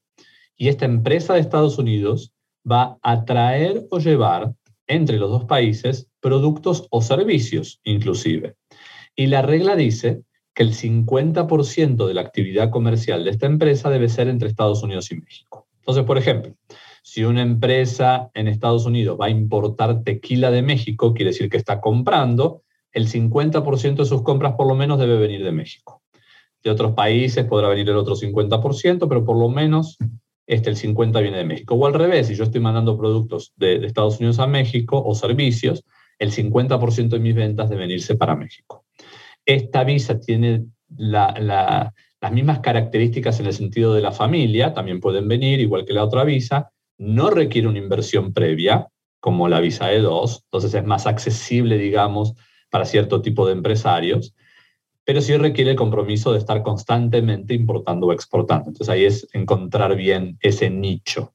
y 0.56 0.68
esta 0.68 0.84
empresa 0.84 1.34
de 1.34 1.40
Estados 1.40 1.78
Unidos 1.78 2.32
va 2.70 2.98
a 3.02 3.24
traer 3.24 3.86
o 3.90 3.98
llevar 3.98 4.54
entre 4.86 5.18
los 5.18 5.30
dos 5.30 5.44
países 5.44 6.08
productos 6.20 6.86
o 6.90 7.02
servicios 7.02 7.80
inclusive. 7.84 8.56
Y 9.14 9.26
la 9.26 9.42
regla 9.42 9.76
dice 9.76 10.22
que 10.54 10.62
el 10.62 10.74
50% 10.74 12.06
de 12.06 12.14
la 12.14 12.20
actividad 12.20 12.70
comercial 12.70 13.24
de 13.24 13.30
esta 13.30 13.46
empresa 13.46 13.90
debe 13.90 14.08
ser 14.08 14.28
entre 14.28 14.48
Estados 14.48 14.82
Unidos 14.82 15.10
y 15.12 15.16
México. 15.16 15.68
Entonces, 15.80 16.04
por 16.04 16.18
ejemplo, 16.18 16.54
si 17.08 17.24
una 17.24 17.40
empresa 17.40 18.30
en 18.34 18.48
Estados 18.48 18.84
Unidos 18.84 19.16
va 19.18 19.26
a 19.26 19.30
importar 19.30 20.02
tequila 20.02 20.50
de 20.50 20.60
México, 20.60 21.14
quiere 21.14 21.30
decir 21.30 21.48
que 21.48 21.56
está 21.56 21.80
comprando, 21.80 22.64
el 22.92 23.08
50% 23.08 23.96
de 23.96 24.04
sus 24.04 24.20
compras 24.22 24.56
por 24.58 24.68
lo 24.68 24.74
menos 24.74 24.98
debe 24.98 25.16
venir 25.16 25.42
de 25.42 25.50
México. 25.50 26.02
De 26.62 26.68
otros 26.68 26.92
países 26.92 27.46
podrá 27.46 27.70
venir 27.70 27.88
el 27.88 27.96
otro 27.96 28.14
50%, 28.14 29.08
pero 29.08 29.24
por 29.24 29.38
lo 29.38 29.48
menos 29.48 29.96
este, 30.46 30.68
el 30.68 30.76
50% 30.76 31.22
viene 31.22 31.38
de 31.38 31.46
México. 31.46 31.76
O 31.76 31.86
al 31.86 31.94
revés, 31.94 32.26
si 32.26 32.34
yo 32.34 32.44
estoy 32.44 32.60
mandando 32.60 32.98
productos 32.98 33.54
de, 33.56 33.86
Estados 33.86 34.18
Unidos 34.18 34.38
a 34.38 34.46
México 34.46 35.02
o 35.02 35.14
servicios, 35.14 35.86
el 36.18 36.30
50% 36.30 37.08
de 37.08 37.20
mis 37.20 37.34
ventas 37.34 37.70
deben 37.70 37.90
irse 37.90 38.16
para 38.16 38.36
México. 38.36 38.84
Esta 39.46 39.82
visa 39.82 40.20
tiene 40.20 40.66
las 40.94 41.90
mismas 42.32 42.60
características 42.60 43.40
en 43.40 43.46
el 43.46 43.54
sentido 43.54 43.94
de 43.94 44.02
la 44.02 44.12
familia, 44.12 44.74
también 44.74 45.00
pueden 45.00 45.26
venir, 45.26 45.58
igual 45.60 45.86
que 45.86 45.94
la 45.94 46.04
otra 46.04 46.24
visa, 46.24 46.70
no 46.98 47.30
requiere 47.30 47.68
una 47.68 47.78
inversión 47.78 48.32
previa, 48.32 48.88
como 49.20 49.48
la 49.48 49.60
visa 49.60 49.92
E2, 49.92 50.42
entonces 50.44 50.74
es 50.74 50.84
más 50.84 51.06
accesible, 51.06 51.78
digamos, 51.78 52.34
para 52.70 52.84
cierto 52.84 53.22
tipo 53.22 53.46
de 53.46 53.52
empresarios, 53.52 54.34
pero 55.04 55.20
sí 55.20 55.36
requiere 55.36 55.70
el 55.70 55.76
compromiso 55.76 56.32
de 56.32 56.38
estar 56.38 56.62
constantemente 56.62 57.54
importando 57.54 58.08
o 58.08 58.12
exportando. 58.12 58.68
Entonces 58.68 58.88
ahí 58.90 59.04
es 59.06 59.26
encontrar 59.32 59.96
bien 59.96 60.36
ese 60.40 60.68
nicho. 60.68 61.32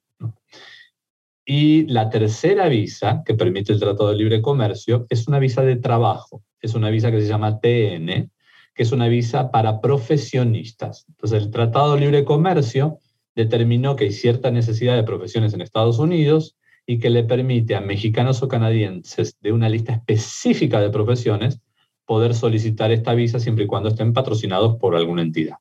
Y 1.45 1.87
la 1.87 2.09
tercera 2.09 2.69
visa 2.69 3.23
que 3.25 3.33
permite 3.33 3.73
el 3.73 3.79
Tratado 3.79 4.11
de 4.11 4.15
Libre 4.15 4.41
Comercio 4.41 5.05
es 5.09 5.27
una 5.27 5.39
visa 5.39 5.61
de 5.61 5.75
trabajo, 5.75 6.43
es 6.61 6.73
una 6.73 6.89
visa 6.89 7.11
que 7.11 7.19
se 7.19 7.27
llama 7.27 7.59
TN, 7.59 8.31
que 8.73 8.83
es 8.83 8.91
una 8.91 9.07
visa 9.07 9.51
para 9.51 9.81
profesionistas. 9.81 11.05
Entonces 11.09 11.43
el 11.43 11.51
Tratado 11.51 11.95
de 11.95 12.01
Libre 12.01 12.23
Comercio 12.23 12.99
determinó 13.35 13.95
que 13.95 14.05
hay 14.05 14.11
cierta 14.11 14.51
necesidad 14.51 14.95
de 14.95 15.03
profesiones 15.03 15.53
en 15.53 15.61
Estados 15.61 15.99
Unidos 15.99 16.55
y 16.85 16.99
que 16.99 17.09
le 17.09 17.23
permite 17.23 17.75
a 17.75 17.81
mexicanos 17.81 18.43
o 18.43 18.47
canadienses 18.47 19.37
de 19.41 19.51
una 19.51 19.69
lista 19.69 19.93
específica 19.93 20.81
de 20.81 20.89
profesiones 20.89 21.59
poder 22.05 22.35
solicitar 22.35 22.91
esta 22.91 23.13
visa 23.13 23.39
siempre 23.39 23.63
y 23.63 23.67
cuando 23.67 23.89
estén 23.89 24.13
patrocinados 24.13 24.75
por 24.75 24.95
alguna 24.95 25.21
entidad. 25.21 25.55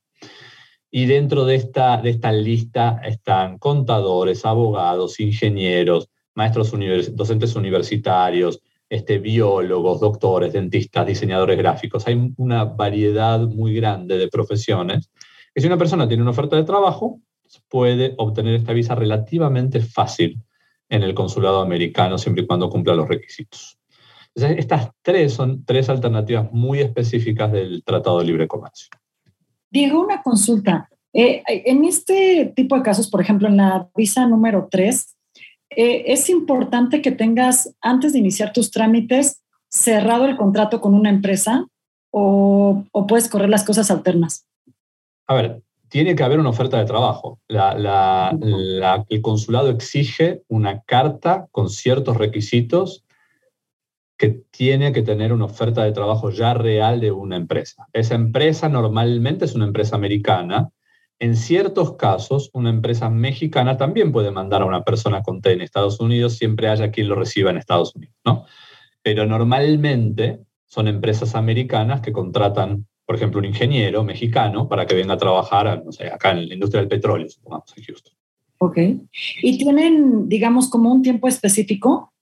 Y 0.91 1.07
dentro 1.07 1.45
de 1.45 1.55
esta, 1.55 1.97
de 2.03 2.11
esta 2.11 2.33
lista 2.33 3.01
están 3.05 3.59
contadores, 3.59 4.45
abogados, 4.45 5.21
ingenieros, 5.21 6.11
maestros 6.35 6.73
docentes 7.13 7.55
universitarios, 7.55 8.61
este, 8.91 9.19
biólogos, 9.19 10.01
doctores, 10.01 10.53
dentistas, 10.53 11.07
diseñadores 11.07 11.57
gráficos. 11.57 12.07
Hay 12.07 12.35
una 12.37 12.65
variedad 12.65 13.41
muy 13.41 13.75
grande 13.75 14.19
de 14.19 14.29
profesiones 14.29 15.09
si 15.61 15.67
una 15.67 15.77
persona 15.77 16.09
tiene 16.09 16.23
una 16.23 16.31
oferta 16.31 16.57
de 16.57 16.65
trabajo, 16.65 17.21
puede 17.69 18.15
obtener 18.19 18.55
esta 18.55 18.73
visa 18.73 18.95
relativamente 18.95 19.81
fácil 19.81 20.43
en 20.89 21.03
el 21.03 21.15
consulado 21.15 21.61
americano 21.61 22.19
siempre 22.19 22.45
y 22.45 22.47
cuando 22.47 22.69
cumpla 22.69 22.95
los 22.95 23.09
requisitos. 23.09 23.79
estas 24.35 24.91
tres 25.03 25.33
son 25.33 25.65
tres 25.65 25.89
alternativas 25.89 26.53
muy 26.53 26.81
específicas 26.81 27.53
del 27.53 27.83
Tratado 27.85 28.19
de 28.19 28.27
Libre 28.27 28.49
Comercio. 28.49 28.89
Diego, 29.71 30.01
una 30.03 30.23
consulta. 30.23 30.89
Eh, 31.15 31.43
en 31.47 31.85
este 31.85 32.53
tipo 32.55 32.77
de 32.77 32.83
casos, 32.83 33.09
por 33.09 33.21
ejemplo, 33.21 33.49
en 33.49 33.57
la 33.59 33.89
visa 33.95 34.27
número 34.27 34.69
3, 34.71 35.17
eh, 35.71 36.05
es 36.07 36.29
importante 36.29 37.01
que 37.01 37.13
tengas, 37.13 37.75
antes 37.81 38.13
de 38.13 38.19
iniciar 38.19 38.53
tus 38.53 38.71
trámites, 38.71 39.43
cerrado 39.69 40.27
el 40.27 40.37
contrato 40.37 40.81
con 40.81 40.95
una 40.95 41.09
empresa 41.09 41.67
o, 42.11 42.85
o 42.93 43.07
puedes 43.07 43.29
correr 43.29 43.49
las 43.49 43.65
cosas 43.65 43.91
alternas. 43.91 44.47
A 45.27 45.35
ver, 45.35 45.63
tiene 45.93 46.15
que 46.17 46.23
haber 46.23 46.41
una 46.41 46.49
oferta 46.49 46.79
de 46.79 46.87
trabajo. 46.87 47.39
el 47.51 49.21
consulado 49.21 49.69
exige 49.69 50.41
una 50.49 50.81
carta 50.85 51.49
con 51.51 51.69
ciertos 51.69 52.17
requisitos 52.17 53.05
que 54.17 54.43
tiene 54.51 54.93
que 54.93 55.03
tener 55.03 55.35
una 55.35 55.45
oferta 55.45 55.85
de 55.85 55.93
trabajo 55.93 56.31
ya 56.31 56.55
real 56.55 56.99
de 56.99 57.13
una 57.13 57.37
empresa. 57.37 57.89
Esa 57.93 58.15
empresa 58.15 58.71
normalmente 58.71 59.45
es 59.45 59.55
una 59.55 59.67
empresa 59.67 59.95
americana. 59.95 60.71
En 61.19 61.37
ciertos 61.37 61.97
casos, 61.97 62.49
una 62.55 62.71
empresa 62.71 63.11
mexicana 63.11 63.77
también 63.77 64.13
puede 64.13 64.31
mandar 64.31 64.63
a 64.63 64.67
una 64.67 64.85
persona 64.85 65.23
con 65.23 65.43
T 65.43 65.53
en 65.53 65.61
Estados 65.61 66.01
Unidos, 66.01 66.39
siempre 66.39 66.69
haya 66.69 66.91
quien 66.91 67.09
lo 67.09 67.17
reciba 67.17 67.51
en 67.51 67.59
Estados 67.59 67.95
Unidos, 67.95 68.17
¿no? 68.25 68.47
Pero 69.03 69.27
normalmente 69.27 70.41
son 70.65 70.89
empresas 70.89 71.35
americanas 71.35 72.01
que 72.01 72.13
contratan 72.13 72.87
por 73.05 73.17
ejemplo, 73.17 73.39
un 73.39 73.47
ingeniero 73.47 74.05
mexicano 74.05 74.69
para 74.69 74.87
que 74.87 74.95
venga 74.95 75.15
a 75.15 75.19
trabajar, 75.19 75.83
no 75.85 75.93
sé, 75.93 76.07
acá 76.07 76.31
en 76.31 76.49
la 76.49 76.55
industria 76.55 76.81
del 76.81 76.89
petróleo, 76.89 77.29
supongamos, 77.29 77.73
en 77.77 77.85
Houston. 77.85 78.15
Ok. 78.59 78.79
¿Y 79.43 79.59
tienen, 79.59 80.29
digamos, 80.29 80.71
como 80.71 80.93
un 80.93 81.03
tiempo 81.03 81.27
específico, 81.27 82.13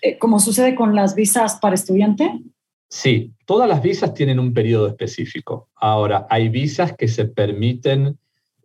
eh, 0.00 0.18
como 0.18 0.40
sucede 0.40 0.74
con 0.74 0.94
las 0.94 1.14
visas 1.14 1.58
para 1.60 1.74
estudiante? 1.74 2.40
Sí, 2.88 3.32
todas 3.44 3.68
las 3.68 3.82
visas 3.82 4.14
tienen 4.14 4.40
un 4.40 4.52
periodo 4.52 4.88
específico. 4.88 5.68
Ahora, 5.76 6.26
hay 6.30 6.48
visas 6.48 6.96
que 6.96 7.06
se 7.06 7.26
permiten 7.26 8.18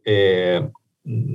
eh, 0.06 0.68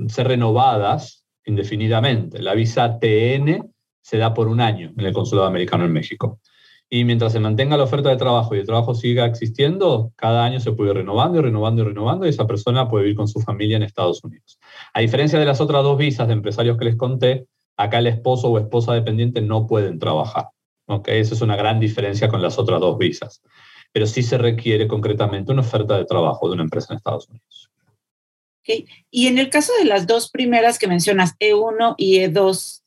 ser 0.07 0.27
renovadas 0.27 1.23
indefinidamente. 1.45 2.41
La 2.41 2.53
visa 2.53 2.99
TN 2.99 3.71
se 4.01 4.17
da 4.17 4.33
por 4.33 4.47
un 4.47 4.59
año 4.59 4.91
en 4.97 5.05
el 5.05 5.13
Consulado 5.13 5.47
Americano 5.47 5.85
en 5.85 5.93
México. 5.93 6.39
Y 6.93 7.05
mientras 7.05 7.31
se 7.31 7.39
mantenga 7.39 7.77
la 7.77 7.85
oferta 7.85 8.09
de 8.09 8.17
trabajo 8.17 8.53
y 8.53 8.59
el 8.59 8.65
trabajo 8.65 8.93
siga 8.93 9.25
existiendo, 9.25 10.11
cada 10.17 10.43
año 10.43 10.59
se 10.59 10.73
puede 10.73 10.89
ir 10.91 10.97
renovando 10.97 11.39
y 11.39 11.41
renovando 11.41 11.83
y 11.83 11.85
renovando 11.85 12.25
y 12.25 12.29
esa 12.29 12.45
persona 12.45 12.89
puede 12.89 13.05
vivir 13.05 13.15
con 13.15 13.29
su 13.29 13.39
familia 13.39 13.77
en 13.77 13.83
Estados 13.83 14.21
Unidos. 14.25 14.59
A 14.93 14.99
diferencia 14.99 15.39
de 15.39 15.45
las 15.45 15.61
otras 15.61 15.83
dos 15.83 15.97
visas 15.97 16.27
de 16.27 16.33
empresarios 16.33 16.77
que 16.77 16.83
les 16.83 16.97
conté, 16.97 17.47
acá 17.77 17.99
el 17.99 18.07
esposo 18.07 18.49
o 18.49 18.59
esposa 18.59 18.93
dependiente 18.93 19.41
no 19.41 19.67
pueden 19.67 19.99
trabajar. 19.99 20.47
¿okay? 20.85 21.21
Esa 21.21 21.33
es 21.33 21.41
una 21.41 21.55
gran 21.55 21.79
diferencia 21.79 22.27
con 22.27 22.41
las 22.41 22.59
otras 22.59 22.81
dos 22.81 22.97
visas. 22.97 23.41
Pero 23.93 24.05
sí 24.05 24.21
se 24.21 24.37
requiere 24.37 24.89
concretamente 24.89 25.53
una 25.53 25.61
oferta 25.61 25.97
de 25.97 26.03
trabajo 26.03 26.49
de 26.49 26.55
una 26.55 26.63
empresa 26.63 26.87
en 26.91 26.97
Estados 26.97 27.29
Unidos. 27.29 27.69
Okay. 28.63 28.85
Y 29.09 29.27
en 29.27 29.37
el 29.39 29.49
caso 29.49 29.71
de 29.79 29.85
las 29.85 30.07
dos 30.07 30.29
primeras 30.29 30.77
que 30.77 30.87
mencionas, 30.87 31.37
E1 31.39 31.95
y 31.97 32.17
E2, 32.17 32.81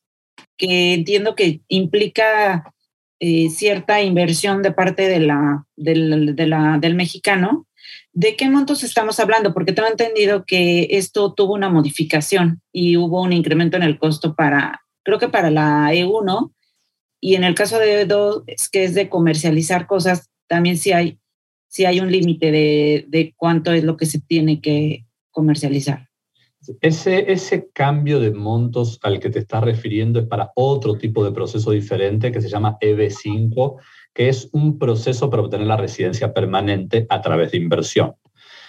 que 0.59 0.93
entiendo 0.93 1.35
que 1.35 1.63
implica 1.69 2.74
eh, 3.27 3.49
cierta 3.49 4.03
inversión 4.03 4.61
de 4.61 4.71
parte 4.71 5.09
de 5.09 5.19
del, 5.77 6.37
del 6.37 6.95
mexicano. 6.95 7.67
¿De 8.13 8.37
qué 8.37 8.51
montos 8.51 8.85
estamos 8.85 9.19
hablando? 9.19 9.55
Porque 9.55 9.73
tengo 9.73 9.89
entendido 9.89 10.45
que 10.45 10.89
esto 10.91 11.33
tuvo 11.33 11.55
una 11.55 11.71
modificación 11.71 12.61
y 12.71 12.99
hubo 12.99 13.23
un 13.23 13.33
incremento 13.33 13.79
en 13.79 13.83
el 13.83 13.99
costo 13.99 14.35
para, 14.35 14.83
creo 15.05 15.19
que 15.19 15.31
para 15.31 15.51
la 15.51 15.95
E1, 15.95 16.53
y 17.19 17.37
en 17.37 17.45
el 17.45 17.55
caso 17.55 17.79
de 17.79 18.07
E2, 18.07 18.45
es 18.47 18.69
que 18.69 18.85
es 18.85 18.95
de 18.95 19.09
comercializar 19.09 19.87
cosas, 19.87 20.29
también 20.47 20.77
sí 20.77 20.93
hay, 20.93 21.19
sí 21.67 21.87
hay 21.87 22.01
un 22.01 22.13
límite 22.13 22.51
de, 22.51 23.07
de 23.09 23.33
cuánto 23.39 23.73
es 23.73 23.85
lo 23.85 23.97
que 23.97 24.05
se 24.05 24.21
tiene 24.21 24.61
que 24.61 25.07
comercializar. 25.31 26.11
Ese, 26.81 27.33
ese 27.33 27.71
cambio 27.73 28.21
de 28.21 28.33
montos 28.33 28.99
al 29.03 29.21
que 29.21 29.31
te 29.31 29.41
estás 29.41 29.63
refiriendo 29.63 30.21
es 30.21 30.27
para 30.27 30.51
otro 30.55 30.97
tipo 30.97 31.25
de 31.25 31.33
proceso 31.33 31.71
diferente 31.71 32.33
que 32.33 32.41
se 32.41 32.49
llama 32.49 32.79
EB5, 32.81 33.77
que 34.13 34.29
es 34.29 34.49
un 34.53 34.79
proceso 34.79 35.29
para 35.31 35.43
obtener 35.43 35.67
la 35.67 35.77
residencia 35.77 36.33
permanente 36.33 37.07
a 37.09 37.21
través 37.21 37.53
de 37.53 37.59
inversión. 37.59 38.15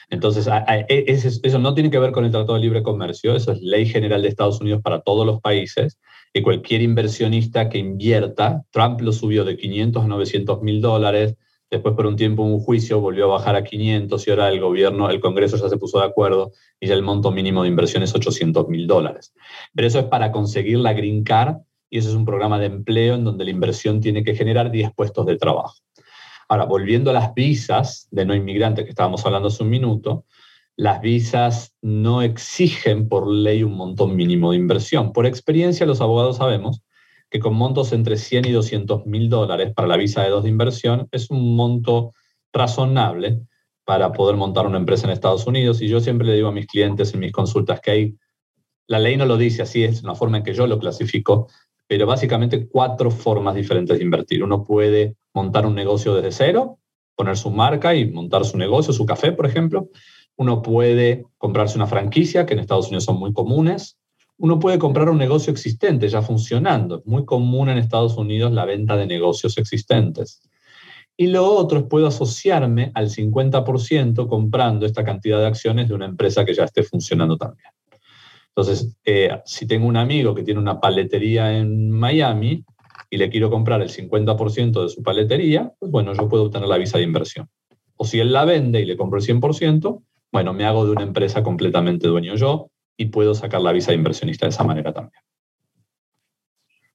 Entonces, 0.09 0.47
e, 0.67 1.05
eso 1.07 1.59
no 1.59 1.73
tiene 1.73 1.89
que 1.89 1.99
ver 1.99 2.11
con 2.11 2.25
el 2.25 2.31
Tratado 2.31 2.55
de 2.55 2.61
Libre 2.61 2.83
Comercio, 2.83 3.35
eso 3.35 3.51
es 3.51 3.61
ley 3.61 3.85
general 3.85 4.21
de 4.21 4.27
Estados 4.27 4.61
Unidos 4.61 4.81
para 4.83 5.01
todos 5.01 5.25
los 5.25 5.41
países, 5.41 5.97
y 6.33 6.41
cualquier 6.41 6.81
inversionista 6.81 7.69
que 7.69 7.77
invierta, 7.77 8.63
Trump 8.71 9.01
lo 9.01 9.11
subió 9.11 9.45
de 9.45 9.57
500 9.57 10.03
a 10.03 10.07
900 10.07 10.61
mil 10.61 10.81
dólares, 10.81 11.35
Después, 11.75 11.93
por 11.93 12.05
un 12.05 12.15
tiempo, 12.15 12.41
un 12.41 12.61
juicio 12.61 13.01
volvió 13.01 13.25
a 13.25 13.35
bajar 13.35 13.57
a 13.57 13.63
500 13.65 14.25
y 14.25 14.29
ahora 14.29 14.47
el 14.47 14.61
gobierno, 14.61 15.09
el 15.09 15.19
Congreso 15.19 15.57
ya 15.57 15.67
se 15.67 15.75
puso 15.75 15.99
de 15.99 16.05
acuerdo 16.05 16.53
y 16.79 16.87
ya 16.87 16.93
el 16.93 17.03
monto 17.03 17.31
mínimo 17.31 17.63
de 17.63 17.67
inversión 17.67 18.01
es 18.01 18.15
800 18.15 18.69
mil 18.69 18.87
dólares. 18.87 19.33
Pero 19.73 19.85
eso 19.85 19.99
es 19.99 20.05
para 20.05 20.31
conseguir 20.31 20.79
la 20.79 20.93
Green 20.93 21.25
y 21.89 21.97
eso 21.97 22.07
es 22.07 22.15
un 22.15 22.23
programa 22.23 22.59
de 22.59 22.67
empleo 22.67 23.15
en 23.15 23.25
donde 23.25 23.43
la 23.43 23.51
inversión 23.51 23.99
tiene 23.99 24.23
que 24.23 24.35
generar 24.35 24.71
10 24.71 24.93
puestos 24.95 25.25
de 25.25 25.35
trabajo. 25.35 25.75
Ahora, 26.47 26.63
volviendo 26.63 27.09
a 27.09 27.13
las 27.13 27.33
visas 27.33 28.07
de 28.09 28.23
no 28.25 28.33
inmigrantes 28.33 28.85
que 28.85 28.91
estábamos 28.91 29.25
hablando 29.25 29.49
hace 29.49 29.61
un 29.61 29.69
minuto, 29.69 30.23
las 30.77 31.01
visas 31.01 31.75
no 31.81 32.21
exigen 32.21 33.09
por 33.09 33.27
ley 33.27 33.63
un 33.63 33.75
montón 33.75 34.15
mínimo 34.15 34.51
de 34.51 34.59
inversión. 34.59 35.11
Por 35.11 35.25
experiencia, 35.25 35.85
los 35.85 35.99
abogados 35.99 36.37
sabemos 36.37 36.84
que 37.35 37.41
con 37.41 37.53
montos 37.53 37.91
entre 37.91 38.15
100 38.15 38.45
y 38.45 38.51
200 38.53 39.05
mil 39.07 39.27
dólares 39.27 39.73
para 39.75 39.89
la 39.89 39.97
visa 39.97 40.23
de 40.23 40.29
dos 40.29 40.43
de 40.43 40.49
inversión 40.49 41.09
es 41.11 41.29
un 41.29 41.53
monto 41.57 42.13
razonable 42.53 43.41
para 43.83 44.13
poder 44.13 44.37
montar 44.37 44.65
una 44.65 44.77
empresa 44.77 45.05
en 45.05 45.11
Estados 45.11 45.45
Unidos. 45.45 45.81
Y 45.81 45.89
yo 45.89 45.99
siempre 45.99 46.25
le 46.25 46.35
digo 46.35 46.47
a 46.47 46.53
mis 46.53 46.65
clientes 46.65 47.13
en 47.13 47.19
mis 47.19 47.33
consultas 47.33 47.81
que 47.81 47.91
hay, 47.91 48.15
la 48.87 48.99
ley 48.99 49.17
no 49.17 49.25
lo 49.25 49.35
dice 49.35 49.63
así, 49.63 49.83
es 49.83 50.01
una 50.01 50.15
forma 50.15 50.37
en 50.37 50.43
que 50.43 50.53
yo 50.53 50.65
lo 50.65 50.79
clasifico, 50.79 51.49
pero 51.85 52.07
básicamente 52.07 52.69
cuatro 52.69 53.11
formas 53.11 53.53
diferentes 53.53 53.97
de 53.97 54.03
invertir. 54.05 54.41
Uno 54.41 54.63
puede 54.63 55.17
montar 55.33 55.65
un 55.65 55.75
negocio 55.75 56.15
desde 56.15 56.31
cero, 56.31 56.79
poner 57.17 57.35
su 57.35 57.51
marca 57.51 57.95
y 57.95 58.09
montar 58.09 58.45
su 58.45 58.57
negocio, 58.57 58.93
su 58.93 59.05
café, 59.05 59.33
por 59.33 59.45
ejemplo. 59.45 59.89
Uno 60.37 60.61
puede 60.61 61.25
comprarse 61.37 61.77
una 61.77 61.87
franquicia, 61.87 62.45
que 62.45 62.53
en 62.53 62.61
Estados 62.61 62.87
Unidos 62.87 63.03
son 63.03 63.19
muy 63.19 63.33
comunes 63.33 63.97
uno 64.37 64.59
puede 64.59 64.79
comprar 64.79 65.09
un 65.09 65.17
negocio 65.17 65.51
existente 65.51 66.09
ya 66.09 66.21
funcionando. 66.21 66.97
Es 66.97 67.05
muy 67.05 67.25
común 67.25 67.69
en 67.69 67.77
Estados 67.77 68.17
Unidos 68.17 68.51
la 68.51 68.65
venta 68.65 68.97
de 68.97 69.07
negocios 69.07 69.57
existentes. 69.57 70.41
Y 71.17 71.27
lo 71.27 71.49
otro 71.49 71.79
es 71.79 71.85
puedo 71.85 72.07
asociarme 72.07 72.91
al 72.93 73.09
50% 73.09 74.27
comprando 74.27 74.85
esta 74.85 75.05
cantidad 75.05 75.39
de 75.39 75.47
acciones 75.47 75.87
de 75.87 75.93
una 75.93 76.05
empresa 76.05 76.43
que 76.43 76.53
ya 76.53 76.65
esté 76.65 76.83
funcionando 76.83 77.37
también. 77.37 77.69
Entonces, 78.49 78.97
eh, 79.05 79.29
si 79.45 79.67
tengo 79.67 79.87
un 79.87 79.97
amigo 79.97 80.35
que 80.35 80.43
tiene 80.43 80.59
una 80.59 80.79
paletería 80.79 81.57
en 81.57 81.89
Miami 81.89 82.63
y 83.09 83.17
le 83.17 83.29
quiero 83.29 83.49
comprar 83.49 83.81
el 83.81 83.89
50% 83.89 84.83
de 84.83 84.89
su 84.89 85.03
paletería, 85.03 85.73
pues 85.79 85.91
bueno, 85.91 86.13
yo 86.13 86.27
puedo 86.27 86.43
obtener 86.43 86.67
la 86.67 86.77
visa 86.77 86.97
de 86.97 87.03
inversión. 87.05 87.49
O 87.97 88.05
si 88.05 88.19
él 88.19 88.33
la 88.33 88.43
vende 88.43 88.81
y 88.81 88.85
le 88.85 88.97
compro 88.97 89.19
el 89.19 89.25
100%, 89.25 90.03
bueno, 90.31 90.53
me 90.53 90.65
hago 90.65 90.85
de 90.85 90.91
una 90.91 91.03
empresa 91.03 91.43
completamente 91.43 92.07
dueño 92.07 92.35
yo 92.35 92.69
y 92.97 93.05
puedo 93.05 93.35
sacar 93.35 93.61
la 93.61 93.71
visa 93.71 93.91
de 93.91 93.97
inversionista 93.97 94.45
de 94.45 94.51
esa 94.51 94.63
manera 94.63 94.93
también. 94.93 95.21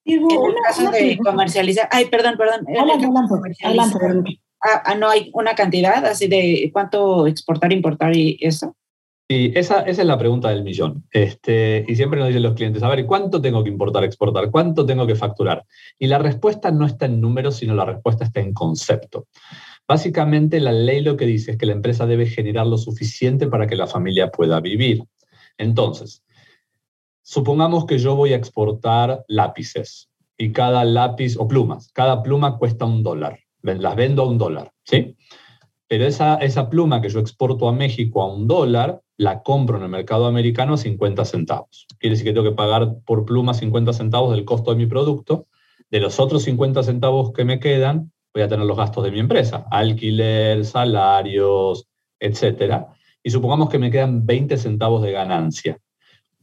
en 0.04 0.23
el 0.23 0.54
caso 0.64 0.90
de 0.90 1.19
comercializar, 1.19 1.88
ay, 1.90 2.07
perdón, 2.07 2.37
perdón. 2.37 2.66
Adelante, 2.69 4.40
ah, 4.62 4.83
ah, 4.85 4.95
no 4.95 5.09
hay 5.09 5.30
una 5.35 5.54
cantidad 5.54 6.04
así 6.04 6.26
de 6.26 6.71
cuánto 6.73 7.26
exportar, 7.26 7.73
importar 7.73 8.16
y 8.16 8.38
eso. 8.40 8.76
Sí, 9.30 9.52
esa, 9.54 9.83
esa 9.83 10.02
es 10.02 10.09
la 10.09 10.19
pregunta 10.19 10.49
del 10.49 10.64
millón. 10.64 11.04
Este, 11.12 11.85
y 11.87 11.95
siempre 11.95 12.19
nos 12.19 12.28
dicen 12.28 12.42
los 12.42 12.54
clientes, 12.54 12.83
a 12.83 12.88
ver, 12.88 13.07
¿cuánto 13.07 13.40
tengo 13.40 13.62
que 13.62 13.71
importar, 13.71 14.02
exportar? 14.02 14.50
¿Cuánto 14.50 14.85
tengo 14.85 15.07
que 15.07 15.14
facturar? 15.14 15.64
Y 16.00 16.09
la 16.09 16.19
respuesta 16.19 16.73
no 16.73 16.85
está 16.85 17.07
en 17.07 17.21
números, 17.21 17.54
sino 17.54 17.76
la 17.76 17.85
respuesta 17.85 18.25
está 18.25 18.40
en 18.40 18.52
concepto. 18.52 19.28
Básicamente, 19.87 20.59
la 20.59 20.73
ley 20.73 21.00
lo 21.00 21.16
que 21.16 21.26
dice 21.26 21.52
es 21.52 21.59
que 21.59 21.66
la 21.66 21.75
empresa 21.75 22.07
debe 22.07 22.26
generar 22.26 22.66
lo 22.66 22.76
suficiente 22.76 23.47
para 23.47 23.69
que 23.69 23.76
la 23.76 23.87
familia 23.87 24.33
pueda 24.33 24.59
vivir. 24.59 25.04
Entonces, 25.60 26.24
supongamos 27.22 27.84
que 27.84 27.98
yo 27.98 28.16
voy 28.16 28.32
a 28.32 28.36
exportar 28.36 29.24
lápices 29.28 30.10
y 30.38 30.52
cada 30.52 30.84
lápiz, 30.84 31.36
o 31.38 31.46
plumas, 31.46 31.92
cada 31.92 32.22
pluma 32.22 32.56
cuesta 32.56 32.86
un 32.86 33.02
dólar. 33.02 33.40
Las 33.62 33.94
vendo 33.94 34.22
a 34.22 34.26
un 34.26 34.38
dólar, 34.38 34.72
¿sí? 34.84 35.16
Pero 35.86 36.06
esa, 36.06 36.36
esa 36.36 36.70
pluma 36.70 37.02
que 37.02 37.10
yo 37.10 37.20
exporto 37.20 37.68
a 37.68 37.72
México 37.72 38.22
a 38.22 38.32
un 38.32 38.48
dólar, 38.48 39.02
la 39.18 39.42
compro 39.42 39.76
en 39.76 39.82
el 39.82 39.90
mercado 39.90 40.26
americano 40.26 40.74
a 40.74 40.78
50 40.78 41.26
centavos. 41.26 41.86
Quiere 41.98 42.14
decir 42.14 42.24
que 42.24 42.32
tengo 42.32 42.48
que 42.48 42.56
pagar 42.56 43.00
por 43.04 43.26
pluma 43.26 43.52
50 43.52 43.92
centavos 43.92 44.30
del 44.34 44.46
costo 44.46 44.70
de 44.70 44.78
mi 44.78 44.86
producto. 44.86 45.46
De 45.90 46.00
los 46.00 46.18
otros 46.20 46.44
50 46.44 46.82
centavos 46.84 47.32
que 47.32 47.44
me 47.44 47.60
quedan, 47.60 48.12
voy 48.32 48.44
a 48.44 48.48
tener 48.48 48.64
los 48.64 48.78
gastos 48.78 49.04
de 49.04 49.10
mi 49.10 49.20
empresa, 49.20 49.66
alquiler, 49.70 50.64
salarios, 50.64 51.86
etcétera. 52.18 52.94
Y 53.22 53.30
supongamos 53.30 53.68
que 53.68 53.78
me 53.78 53.90
quedan 53.90 54.24
20 54.26 54.56
centavos 54.56 55.02
de 55.02 55.12
ganancia. 55.12 55.78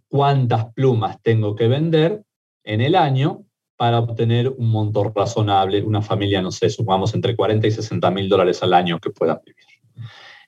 ¿Cuántas 0.07 0.73
plumas 0.73 1.21
tengo 1.21 1.55
que 1.55 1.67
vender 1.67 2.23
en 2.63 2.81
el 2.81 2.95
año 2.95 3.45
para 3.77 3.99
obtener 3.99 4.49
un 4.49 4.69
monto 4.69 5.03
razonable, 5.03 5.83
una 5.83 6.01
familia, 6.01 6.41
no 6.41 6.51
sé, 6.51 6.69
supongamos 6.69 7.13
entre 7.13 7.35
40 7.35 7.67
y 7.67 7.71
60 7.71 8.09
mil 8.11 8.27
dólares 8.27 8.61
al 8.63 8.73
año 8.73 8.99
que 8.99 9.11
pueda 9.11 9.39
vivir. 9.45 9.63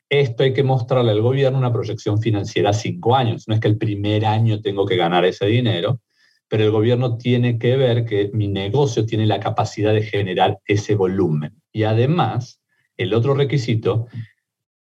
Esto 0.10 0.42
hay 0.42 0.54
que 0.54 0.64
mostrarle 0.64 1.12
al 1.12 1.22
gobierno 1.22 1.60
una 1.60 1.72
proyección 1.72 2.20
financiera 2.20 2.72
a 2.72 2.74
cinco 2.74 3.16
años. 3.16 3.48
No 3.48 3.54
es 3.54 3.60
que 3.60 3.68
el 3.68 3.78
primer 3.78 4.26
año 4.26 4.60
tengo 4.60 4.88
que 4.88 4.98
ganar 4.98 5.24
ese 5.26 5.46
dinero, 5.46 6.02
pero 6.48 6.64
el 6.64 6.72
gobierno 6.72 7.18
tiene 7.18 7.60
que 7.60 7.78
ver 7.78 8.06
que 8.06 8.32
mi 8.34 8.48
negocio 8.48 9.06
tiene 9.06 9.28
la 9.28 9.40
capacidad 9.40 9.94
de 9.94 10.02
generar 10.02 10.58
ese 10.66 10.96
volumen. 10.96 11.62
Y 11.72 11.84
además, 11.84 12.60
el 12.98 13.14
otro 13.14 13.36
requisito 13.36 14.08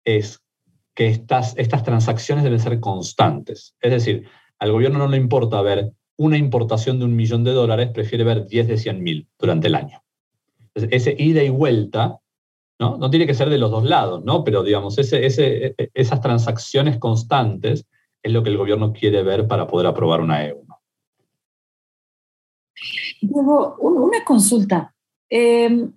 es 0.04 0.43
que 0.94 1.08
estas, 1.08 1.56
estas 1.56 1.82
transacciones 1.82 2.44
deben 2.44 2.60
ser 2.60 2.80
constantes. 2.80 3.74
Es 3.80 3.90
decir, 3.90 4.26
al 4.58 4.72
gobierno 4.72 4.98
no 4.98 5.08
le 5.08 5.16
importa 5.16 5.60
ver 5.62 5.92
una 6.16 6.38
importación 6.38 6.98
de 6.98 7.04
un 7.06 7.16
millón 7.16 7.44
de 7.44 7.52
dólares, 7.52 7.90
prefiere 7.92 8.24
ver 8.24 8.46
10 8.46 8.68
de 8.68 8.78
100 8.78 9.02
mil 9.02 9.28
durante 9.38 9.66
el 9.66 9.74
año. 9.74 10.02
ese 10.74 11.14
ida 11.18 11.42
y 11.42 11.48
vuelta, 11.48 12.18
¿no? 12.78 12.96
no 12.96 13.10
tiene 13.10 13.26
que 13.26 13.34
ser 13.34 13.50
de 13.50 13.58
los 13.58 13.70
dos 13.70 13.84
lados, 13.84 14.24
¿no? 14.24 14.44
pero 14.44 14.62
digamos, 14.62 14.98
ese, 14.98 15.26
ese, 15.26 15.74
esas 15.94 16.20
transacciones 16.20 16.98
constantes 16.98 17.86
es 18.22 18.32
lo 18.32 18.42
que 18.42 18.50
el 18.50 18.56
gobierno 18.56 18.92
quiere 18.92 19.22
ver 19.22 19.46
para 19.46 19.66
poder 19.66 19.86
aprobar 19.86 20.20
una 20.20 20.46
EU. 20.46 20.64
Luego, 23.22 23.76
una 23.78 24.24
consulta. 24.24 24.94
Em, 25.28 25.92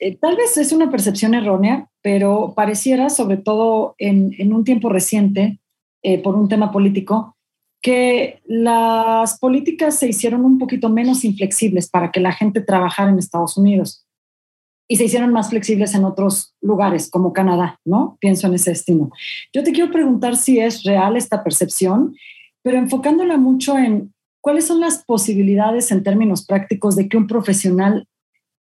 eh, 0.00 0.16
tal 0.16 0.36
vez 0.36 0.56
es 0.56 0.72
una 0.72 0.90
percepción 0.90 1.34
errónea, 1.34 1.88
pero 2.02 2.52
pareciera, 2.54 3.10
sobre 3.10 3.36
todo 3.36 3.94
en, 3.98 4.52
un 4.52 4.64
tiempo 4.64 4.88
reciente, 4.88 5.58
eh, 6.02 6.18
por 6.18 6.36
un 6.36 6.48
tema 6.48 6.70
político, 6.70 7.36
que 7.82 8.40
las 8.44 9.38
políticas 9.38 9.98
se 9.98 10.08
hicieron 10.08 10.44
un 10.44 10.58
poquito 10.58 10.88
menos 10.88 11.24
inflexibles 11.24 11.88
para 11.88 12.10
que 12.10 12.20
la 12.20 12.32
gente 12.32 12.60
trabajara 12.60 13.10
en 13.10 13.18
Estados 13.18 13.56
Unidos 13.56 14.04
y 14.88 14.96
se 14.96 15.04
hicieron 15.04 15.32
más 15.32 15.50
flexibles 15.50 15.94
en 15.94 16.04
otros 16.04 16.54
lugares 16.60 17.10
como 17.10 17.32
Canadá, 17.32 17.78
¿no? 17.84 18.16
Pienso 18.20 18.46
en 18.46 18.54
ese 18.54 18.70
destino. 18.70 19.10
Yo 19.52 19.62
te 19.62 19.72
quiero 19.72 19.92
preguntar 19.92 20.36
si 20.36 20.58
es 20.58 20.82
real 20.82 21.16
esta 21.16 21.44
percepción, 21.44 22.16
pero 22.62 22.78
enfocándola 22.78 23.36
mucho 23.36 23.76
en 23.76 24.14
cuáles 24.40 24.66
son 24.66 24.80
las 24.80 25.04
posibilidades 25.04 25.92
en 25.92 26.02
términos 26.02 26.46
prácticos 26.46 26.96
de 26.96 27.08
que 27.08 27.18
un 27.18 27.26
profesional 27.26 28.07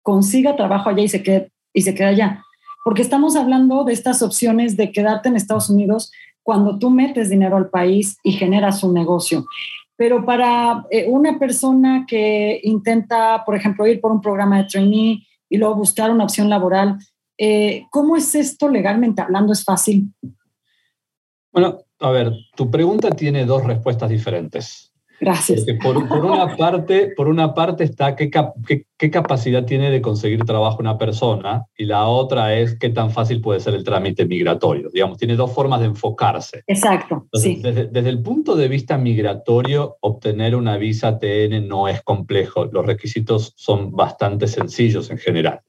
consiga 0.04 0.54
trabajo 0.54 0.90
allá 0.90 1.02
y 1.02 1.08
se 1.08 1.22
quede, 1.24 1.50
y 1.72 1.82
se 1.82 1.94
quede 1.94 2.08
allá. 2.08 2.44
Porque 2.84 3.02
estamos 3.02 3.34
hablando 3.34 3.82
de 3.82 3.94
estas 3.94 4.22
opciones 4.22 4.76
de 4.76 4.92
quedarte 4.92 5.28
en 5.28 5.36
Estados 5.36 5.70
Unidos 5.70 6.12
cuando 6.44 6.78
tú 6.78 6.90
metes 6.90 7.30
dinero 7.30 7.56
al 7.56 7.70
país 7.70 8.18
y 8.22 8.32
generas 8.32 8.84
un 8.84 8.94
negocio. 8.94 9.46
Pero 9.96 10.24
para 10.24 10.84
eh, 10.90 11.06
una 11.08 11.38
persona 11.38 12.04
que 12.06 12.60
intenta, 12.62 13.42
por 13.44 13.56
ejemplo, 13.56 13.86
ir 13.86 14.00
por 14.00 14.12
un 14.12 14.20
programa 14.20 14.58
de 14.58 14.64
trainee 14.64 15.26
y 15.48 15.56
luego 15.56 15.76
buscar 15.76 16.10
una 16.10 16.24
opción 16.24 16.50
laboral, 16.50 16.98
eh, 17.38 17.86
¿cómo 17.90 18.16
es 18.16 18.34
esto 18.34 18.68
legalmente 18.68 19.22
hablando? 19.22 19.52
¿Es 19.52 19.64
fácil? 19.64 20.12
Bueno, 21.50 21.78
a 22.00 22.10
ver, 22.10 22.32
tu 22.54 22.70
pregunta 22.70 23.10
tiene 23.10 23.46
dos 23.46 23.64
respuestas 23.64 24.10
diferentes. 24.10 24.92
Gracias. 25.20 25.64
por, 25.82 25.96
una 25.96 26.56
parte, 26.56 27.12
por 27.16 27.28
una 27.28 27.54
parte 27.54 27.84
está 27.84 28.16
qué, 28.16 28.30
qué, 28.98 29.10
capacidad 29.10 29.64
tiene 29.64 29.90
de 29.90 30.00
conseguir 30.00 30.44
trabajo 30.44 30.78
una 30.80 30.98
persona 30.98 31.64
y 31.76 31.84
la 31.84 32.06
otra 32.06 32.54
es 32.54 32.78
qué 32.78 32.90
tan 32.90 33.10
fácil 33.10 33.40
puede 33.40 33.60
ser 33.60 33.74
el 33.74 33.84
trámite 33.84 34.26
migratorio. 34.26 34.90
Digamos, 34.92 35.18
tiene 35.18 35.36
dos 35.36 35.52
formas 35.52 35.80
de 35.80 35.86
enfocarse. 35.86 36.62
Exacto. 36.66 37.26
sí. 37.32 37.60
desde, 37.62 37.86
desde, 37.86 38.08
el 38.08 38.22
punto 38.22 38.56
de 38.56 38.68
vista 38.68 38.98
migratorio, 38.98 39.96
obtener 40.00 40.56
una 40.56 40.76
visa 40.76 41.18
TN 41.18 41.66
no 41.68 41.88
es 41.88 42.02
complejo. 42.02 42.66
Los 42.66 42.86
requisitos 42.86 43.52
son 43.56 43.92
bastante 43.92 44.46
sencillos 44.46 45.10
en 45.10 45.18
general. 45.18 45.60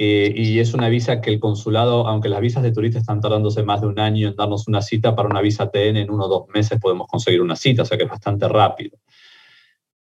Eh, 0.00 0.32
y 0.36 0.60
es 0.60 0.74
una 0.74 0.88
visa 0.88 1.20
que 1.20 1.30
el 1.30 1.40
consulado, 1.40 2.06
aunque 2.06 2.28
las 2.28 2.40
visas 2.40 2.62
de 2.62 2.70
turista 2.70 3.00
están 3.00 3.20
tardándose 3.20 3.64
más 3.64 3.80
de 3.80 3.88
un 3.88 3.98
año 3.98 4.28
en 4.28 4.36
darnos 4.36 4.68
una 4.68 4.80
cita, 4.80 5.16
para 5.16 5.28
una 5.28 5.40
visa 5.40 5.70
TN 5.70 5.96
en 5.96 6.10
uno 6.10 6.26
o 6.26 6.28
dos 6.28 6.48
meses 6.54 6.78
podemos 6.80 7.08
conseguir 7.08 7.42
una 7.42 7.56
cita, 7.56 7.82
o 7.82 7.84
sea 7.84 7.98
que 7.98 8.04
es 8.04 8.10
bastante 8.10 8.46
rápido. 8.46 8.96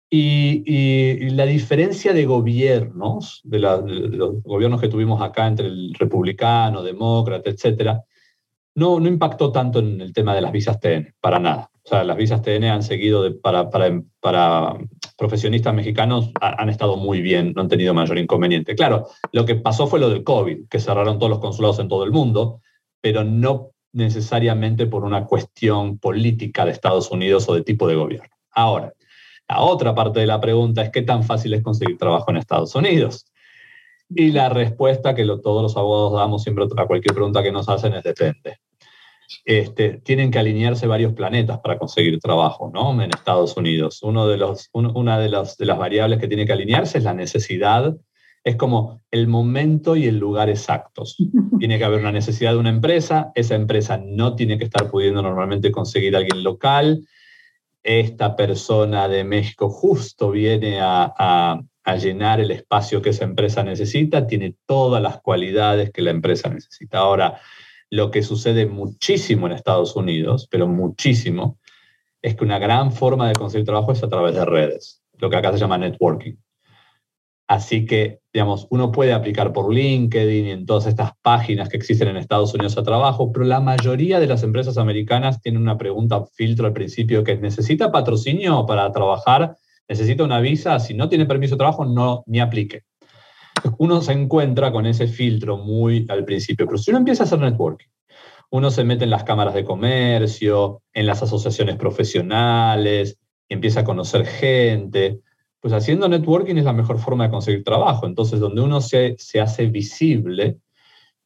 Y, 0.09 1.29
la 1.31 1.45
diferencia 1.45 2.13
de 2.13 2.25
gobiernos, 2.25 3.41
de, 3.43 3.59
los 3.59 4.43
gobiernos 4.43 4.79
que 4.79 4.87
tuvimos 4.87 5.21
acá 5.21 5.47
entre 5.47 5.67
el 5.67 5.93
republicano, 5.93 6.83
demócrata, 6.83 7.49
etcétera, 7.49 8.03
no, 8.75 8.99
no 8.99 9.07
impactó 9.07 9.51
tanto 9.51 9.79
en 9.79 10.01
el 10.01 10.13
tema 10.13 10.35
de 10.35 10.41
las 10.41 10.51
visas 10.51 10.79
TN, 10.79 11.15
para 11.19 11.39
nada. 11.39 11.69
O 11.83 11.87
sea, 11.87 12.03
las 12.03 12.17
visas 12.17 12.41
TN 12.41 12.65
han 12.65 12.83
seguido 12.83 13.39
para, 13.41 13.69
para, 13.69 14.01
para, 14.19 14.77
profesionistas 15.17 15.73
mexicanos, 15.73 16.31
han 16.41 16.69
estado 16.69 16.97
muy 16.97 17.21
bien, 17.21 17.53
no 17.55 17.61
han 17.61 17.67
tenido 17.67 17.93
mayor 17.93 18.17
inconveniente. 18.17 18.75
Claro, 18.75 19.07
lo 19.31 19.45
que 19.45 19.55
pasó 19.55 19.87
fue 19.87 19.99
lo 19.99 20.09
del 20.09 20.23
COVID, 20.23 20.67
que 20.69 20.79
cerraron 20.79 21.19
todos 21.19 21.29
los 21.29 21.39
consulados 21.39 21.79
en 21.79 21.87
todo 21.87 22.03
el 22.03 22.11
mundo, 22.11 22.61
pero 23.01 23.23
no 23.23 23.71
necesariamente 23.93 24.87
por 24.87 25.05
una 25.05 25.25
cuestión 25.25 25.97
política 25.99 26.65
de 26.65 26.71
Estados 26.71 27.11
Unidos 27.11 27.47
o 27.47 27.53
de 27.55 27.63
tipo 27.63 27.87
de 27.87 27.95
gobierno. 27.95 28.35
Ahora, 28.51 28.93
la 29.47 29.61
otra 29.61 29.95
parte 29.95 30.19
de 30.19 30.27
la 30.27 30.41
pregunta 30.41 30.81
es 30.81 30.89
qué 30.89 31.01
tan 31.01 31.23
fácil 31.23 31.53
es 31.53 31.63
conseguir 31.63 31.97
trabajo 31.97 32.29
en 32.29 32.37
Estados 32.37 32.75
Unidos. 32.75 33.25
Y 34.09 34.31
la 34.31 34.49
respuesta 34.49 35.15
que 35.15 35.25
todos 35.25 35.63
los 35.63 35.77
abogados 35.77 36.13
damos 36.13 36.43
siempre 36.43 36.65
a 36.77 36.85
cualquier 36.85 37.13
pregunta 37.13 37.41
que 37.41 37.51
nos 37.51 37.69
hacen 37.69 37.93
es 37.93 38.03
depende. 38.03 38.59
Este, 39.43 40.01
tienen 40.03 40.31
que 40.31 40.39
alinearse 40.39 40.87
varios 40.87 41.13
planetas 41.13 41.59
para 41.59 41.77
conseguir 41.77 42.19
trabajo 42.19 42.71
¿no? 42.73 43.01
en 43.01 43.09
Estados 43.11 43.57
Unidos. 43.57 44.01
Uno 44.03 44.27
de 44.27 44.37
los, 44.37 44.69
una 44.73 45.19
de, 45.19 45.29
los, 45.29 45.57
de 45.57 45.65
las 45.65 45.77
variables 45.77 46.19
que 46.19 46.27
tiene 46.27 46.45
que 46.45 46.53
alinearse 46.53 46.97
es 46.97 47.03
la 47.03 47.13
necesidad, 47.13 47.95
es 48.43 48.55
como 48.55 49.01
el 49.11 49.27
momento 49.27 49.95
y 49.95 50.05
el 50.05 50.17
lugar 50.17 50.49
exactos. 50.49 51.17
Tiene 51.59 51.77
que 51.77 51.85
haber 51.85 51.99
una 51.99 52.11
necesidad 52.11 52.51
de 52.51 52.59
una 52.59 52.69
empresa, 52.69 53.31
esa 53.35 53.55
empresa 53.55 53.97
no 53.97 54.35
tiene 54.35 54.57
que 54.57 54.65
estar 54.65 54.89
pudiendo 54.89 55.21
normalmente 55.21 55.71
conseguir 55.71 56.15
a 56.15 56.19
alguien 56.19 56.43
local, 56.43 57.07
esta 57.81 58.35
persona 58.35 59.07
de 59.07 59.23
México 59.23 59.69
justo 59.69 60.31
viene 60.31 60.79
a, 60.81 61.61
a 61.85 61.95
llenar 61.97 62.39
el 62.39 62.49
espacio 62.49 63.01
que 63.01 63.11
esa 63.11 63.25
empresa 63.25 63.63
necesita, 63.63 64.25
tiene 64.25 64.55
todas 64.65 65.01
las 65.01 65.21
cualidades 65.21 65.91
que 65.91 66.01
la 66.01 66.09
empresa 66.09 66.49
necesita. 66.49 66.97
Ahora, 66.97 67.39
lo 67.89 68.11
que 68.11 68.23
sucede 68.23 68.65
muchísimo 68.65 69.47
en 69.47 69.53
Estados 69.53 69.95
Unidos, 69.95 70.47
pero 70.49 70.67
muchísimo, 70.67 71.59
es 72.21 72.35
que 72.35 72.43
una 72.43 72.59
gran 72.59 72.91
forma 72.91 73.27
de 73.27 73.35
conseguir 73.35 73.65
trabajo 73.65 73.91
es 73.91 74.03
a 74.03 74.09
través 74.09 74.35
de 74.35 74.45
redes, 74.45 75.03
lo 75.19 75.29
que 75.29 75.37
acá 75.37 75.51
se 75.51 75.59
llama 75.59 75.77
networking. 75.77 76.35
Así 77.47 77.85
que, 77.85 78.21
digamos, 78.33 78.65
uno 78.71 78.91
puede 78.91 79.13
aplicar 79.13 79.53
por 79.53 79.71
LinkedIn 79.71 80.47
y 80.47 80.51
en 80.51 80.65
todas 80.65 80.87
estas 80.87 81.11
páginas 81.21 81.69
que 81.69 81.77
existen 81.77 82.07
en 82.07 82.17
Estados 82.17 82.55
Unidos 82.55 82.75
a 82.77 82.83
trabajo, 82.83 83.31
pero 83.31 83.45
la 83.45 83.59
mayoría 83.59 84.19
de 84.19 84.25
las 84.25 84.41
empresas 84.41 84.79
americanas 84.79 85.41
tienen 85.41 85.61
una 85.61 85.77
pregunta 85.77 86.25
filtro 86.33 86.65
al 86.65 86.73
principio 86.73 87.23
que 87.23 87.33
es, 87.33 87.41
¿necesita 87.41 87.91
patrocinio 87.91 88.65
para 88.65 88.91
trabajar? 88.91 89.55
¿Necesita 89.87 90.23
una 90.23 90.39
visa? 90.39 90.79
Si 90.79 90.95
no 90.95 91.07
tiene 91.07 91.27
permiso 91.27 91.53
de 91.53 91.59
trabajo, 91.59 91.85
no, 91.85 92.23
ni 92.25 92.39
aplique 92.39 92.85
uno 93.77 94.01
se 94.01 94.13
encuentra 94.13 94.71
con 94.71 94.85
ese 94.85 95.07
filtro 95.07 95.57
muy 95.57 96.05
al 96.09 96.25
principio, 96.25 96.65
pero 96.65 96.77
si 96.77 96.91
uno 96.91 96.99
empieza 96.99 97.23
a 97.23 97.25
hacer 97.25 97.39
networking, 97.39 97.87
uno 98.51 98.71
se 98.71 98.83
mete 98.83 99.03
en 99.03 99.09
las 99.09 99.23
cámaras 99.23 99.53
de 99.53 99.65
comercio, 99.65 100.81
en 100.93 101.07
las 101.07 101.21
asociaciones 101.23 101.75
profesionales, 101.77 103.17
empieza 103.49 103.81
a 103.81 103.83
conocer 103.83 104.25
gente, 104.25 105.19
pues 105.59 105.73
haciendo 105.73 106.07
networking 106.07 106.55
es 106.57 106.65
la 106.65 106.73
mejor 106.73 106.99
forma 106.99 107.25
de 107.25 107.31
conseguir 107.31 107.63
trabajo. 107.63 108.05
Entonces, 108.05 108.39
donde 108.39 108.61
uno 108.61 108.81
se, 108.81 109.15
se 109.17 109.41
hace 109.41 109.65
visible, 109.65 110.59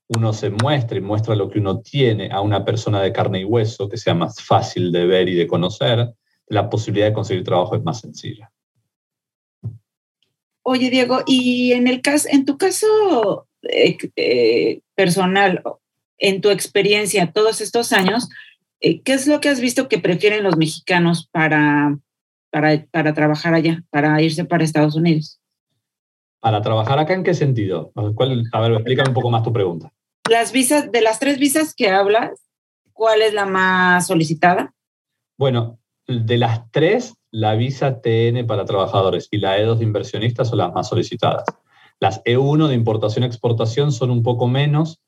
uno 0.07 0.33
se 0.33 0.49
muestra 0.49 0.97
y 0.97 1.01
muestra 1.01 1.35
lo 1.35 1.49
que 1.49 1.59
uno 1.59 1.81
tiene 1.81 2.29
a 2.31 2.41
una 2.41 2.65
persona 2.65 3.01
de 3.01 3.11
carne 3.11 3.41
y 3.41 3.45
hueso, 3.45 3.89
que 3.89 3.97
sea 3.97 4.15
más 4.15 4.41
fácil 4.41 4.91
de 4.91 5.05
ver 5.05 5.29
y 5.29 5.35
de 5.35 5.45
conocer, 5.45 6.13
la 6.47 6.69
posibilidad 6.69 7.07
de 7.07 7.13
conseguir 7.13 7.43
trabajo 7.43 7.75
es 7.75 7.83
más 7.83 7.99
sencilla. 7.99 8.51
Oye, 10.71 10.91
Diego, 10.91 11.23
y 11.25 11.71
en 11.73 11.87
el 11.87 12.01
caso, 12.01 12.27
en 12.31 12.45
tu 12.45 12.57
caso 12.57 13.47
eh, 13.63 13.97
eh, 14.15 14.81
personal, 14.93 15.63
en 16.19 16.41
tu 16.41 16.51
experiencia 16.51 17.31
todos 17.31 17.61
estos 17.61 17.91
años, 17.91 18.29
eh, 18.79 19.01
¿qué 19.01 19.13
es 19.13 19.25
lo 19.25 19.39
que 19.39 19.49
has 19.49 19.61
visto 19.61 19.87
que 19.87 19.97
prefieren 19.97 20.43
los 20.43 20.57
mexicanos 20.57 21.27
para 21.31 21.97
para, 22.49 22.85
para 22.91 23.13
trabajar 23.13 23.53
allá, 23.53 23.83
para 23.89 24.21
irse 24.21 24.45
para 24.45 24.63
Estados 24.63 24.95
Unidos. 24.95 25.39
¿Para 26.39 26.61
trabajar 26.61 26.99
acá 26.99 27.13
en 27.13 27.23
qué 27.23 27.33
sentido? 27.33 27.91
a 27.95 28.61
ver, 28.61 28.73
explícame 28.73 29.09
un 29.09 29.15
poco 29.15 29.29
más 29.29 29.43
tu 29.43 29.51
pregunta. 29.51 29.91
Las 30.29 30.51
visas, 30.51 30.91
de 30.91 31.01
las 31.01 31.19
tres 31.19 31.37
visas 31.39 31.73
que 31.73 31.89
hablas, 31.89 32.41
¿cuál 32.93 33.21
es 33.21 33.33
la 33.33 33.45
más 33.45 34.07
solicitada? 34.07 34.73
Bueno, 35.37 35.79
de 36.07 36.37
las 36.37 36.69
tres, 36.71 37.15
la 37.31 37.55
visa 37.55 38.01
TN 38.01 38.45
para 38.47 38.65
trabajadores 38.65 39.27
y 39.31 39.37
la 39.37 39.59
E2 39.59 39.77
de 39.77 39.83
inversionistas 39.83 40.49
son 40.49 40.59
las 40.59 40.73
más 40.73 40.89
solicitadas. 40.89 41.43
Las 41.99 42.23
E1 42.23 42.67
de 42.67 42.75
importación-exportación 42.75 43.91
son 43.91 44.09
un 44.09 44.23
poco 44.23 44.47
menos 44.47 45.01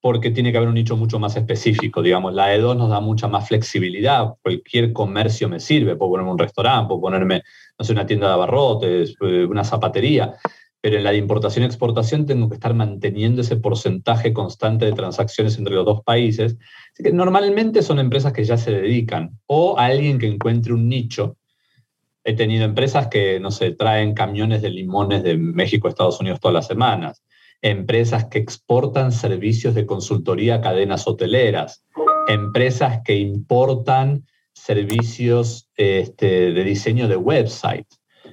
porque 0.00 0.30
tiene 0.30 0.52
que 0.52 0.58
haber 0.58 0.68
un 0.68 0.76
nicho 0.76 0.96
mucho 0.96 1.18
más 1.18 1.36
específico. 1.36 2.02
Digamos, 2.02 2.32
la 2.32 2.54
E2 2.54 2.76
nos 2.76 2.88
da 2.90 3.00
mucha 3.00 3.26
más 3.26 3.48
flexibilidad. 3.48 4.34
Cualquier 4.42 4.92
comercio 4.92 5.48
me 5.48 5.58
sirve. 5.58 5.96
Puedo 5.96 6.12
ponerme 6.12 6.30
un 6.30 6.38
restaurante, 6.38 6.88
puedo 6.88 7.00
ponerme, 7.00 7.42
no 7.78 7.84
sé, 7.84 7.92
una 7.92 8.06
tienda 8.06 8.28
de 8.28 8.34
abarrotes, 8.34 9.16
eh, 9.20 9.44
una 9.44 9.64
zapatería. 9.64 10.34
Pero 10.80 10.98
en 10.98 11.04
la 11.04 11.10
de 11.10 11.16
importación-exportación 11.16 12.26
tengo 12.26 12.48
que 12.48 12.54
estar 12.54 12.74
manteniendo 12.74 13.40
ese 13.40 13.56
porcentaje 13.56 14.32
constante 14.32 14.84
de 14.84 14.92
transacciones 14.92 15.58
entre 15.58 15.74
los 15.74 15.84
dos 15.84 16.02
países. 16.04 16.56
Así 16.92 17.02
que 17.02 17.12
normalmente 17.12 17.82
son 17.82 17.98
empresas 17.98 18.32
que 18.32 18.44
ya 18.44 18.56
se 18.56 18.70
dedican 18.70 19.40
o 19.46 19.76
alguien 19.78 20.18
que 20.18 20.28
encuentre 20.28 20.72
un 20.72 20.88
nicho 20.88 21.36
He 22.28 22.34
tenido 22.34 22.64
empresas 22.64 23.06
que, 23.06 23.38
no 23.38 23.52
sé, 23.52 23.70
traen 23.70 24.12
camiones 24.12 24.60
de 24.60 24.70
limones 24.70 25.22
de 25.22 25.36
México 25.36 25.86
a 25.86 25.90
Estados 25.90 26.18
Unidos 26.18 26.40
todas 26.40 26.54
las 26.54 26.66
semanas. 26.66 27.22
Empresas 27.62 28.24
que 28.24 28.40
exportan 28.40 29.12
servicios 29.12 29.76
de 29.76 29.86
consultoría 29.86 30.56
a 30.56 30.60
cadenas 30.60 31.06
hoteleras. 31.06 31.84
Empresas 32.26 32.98
que 33.04 33.14
importan 33.14 34.26
servicios 34.52 35.70
este, 35.76 36.50
de 36.50 36.64
diseño 36.64 37.06
de 37.06 37.16
website. 37.16 37.86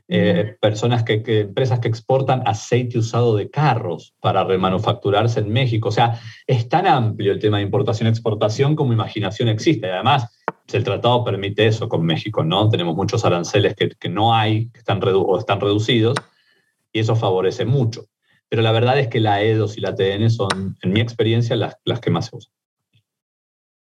Eh, 0.07 0.55
personas 0.59 1.03
que, 1.03 1.21
empresas 1.27 1.79
que 1.79 1.87
exportan 1.87 2.41
aceite 2.47 2.97
usado 2.97 3.35
de 3.35 3.51
carros 3.51 4.15
para 4.19 4.43
remanufacturarse 4.43 5.39
en 5.39 5.53
México. 5.53 5.89
O 5.89 5.91
sea, 5.91 6.19
es 6.47 6.67
tan 6.67 6.87
amplio 6.87 7.31
el 7.31 7.39
tema 7.39 7.57
de 7.57 7.63
importación-exportación 7.63 8.75
como 8.75 8.91
imaginación 8.91 9.49
existe. 9.49 9.91
Además, 9.91 10.42
el 10.71 10.83
tratado 10.83 11.23
permite 11.23 11.67
eso 11.67 11.89
con 11.89 12.05
México, 12.05 12.43
¿no? 12.43 12.69
Tenemos 12.69 12.95
muchos 12.95 13.25
aranceles 13.25 13.75
que, 13.75 14.09
no 14.09 14.33
hay, 14.33 14.69
que 14.69 14.79
están 14.79 15.01
o 15.03 15.37
están 15.37 15.59
reducidos, 15.59 16.15
y 16.91 16.99
eso 16.99 17.15
favorece 17.15 17.65
mucho. 17.65 18.05
Pero 18.49 18.61
la 18.61 18.71
verdad 18.71 18.99
es 18.99 19.07
que 19.07 19.19
la 19.19 19.41
EDOS 19.41 19.77
y 19.77 19.81
la 19.81 19.95
TN 19.95 20.29
son, 20.29 20.77
en 20.81 20.93
mi 20.93 21.01
experiencia, 21.01 21.55
las, 21.55 21.75
las 21.85 21.99
que 21.99 22.11
más 22.11 22.27
se 22.27 22.37
usan. 22.37 22.53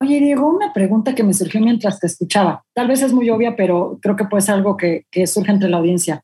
Oye, 0.01 0.19
Diego, 0.19 0.49
una 0.49 0.73
pregunta 0.73 1.15
que 1.15 1.23
me 1.23 1.33
surgió 1.33 1.61
mientras 1.61 1.99
te 1.99 2.07
escuchaba. 2.07 2.63
Tal 2.73 2.87
vez 2.87 3.01
es 3.01 3.13
muy 3.13 3.29
obvia, 3.29 3.55
pero 3.55 3.97
creo 4.01 4.15
que 4.15 4.25
puede 4.25 4.41
ser 4.41 4.55
algo 4.55 4.75
que, 4.75 5.05
surge 5.25 5.51
entre 5.51 5.69
la 5.69 5.77
audiencia. 5.77 6.23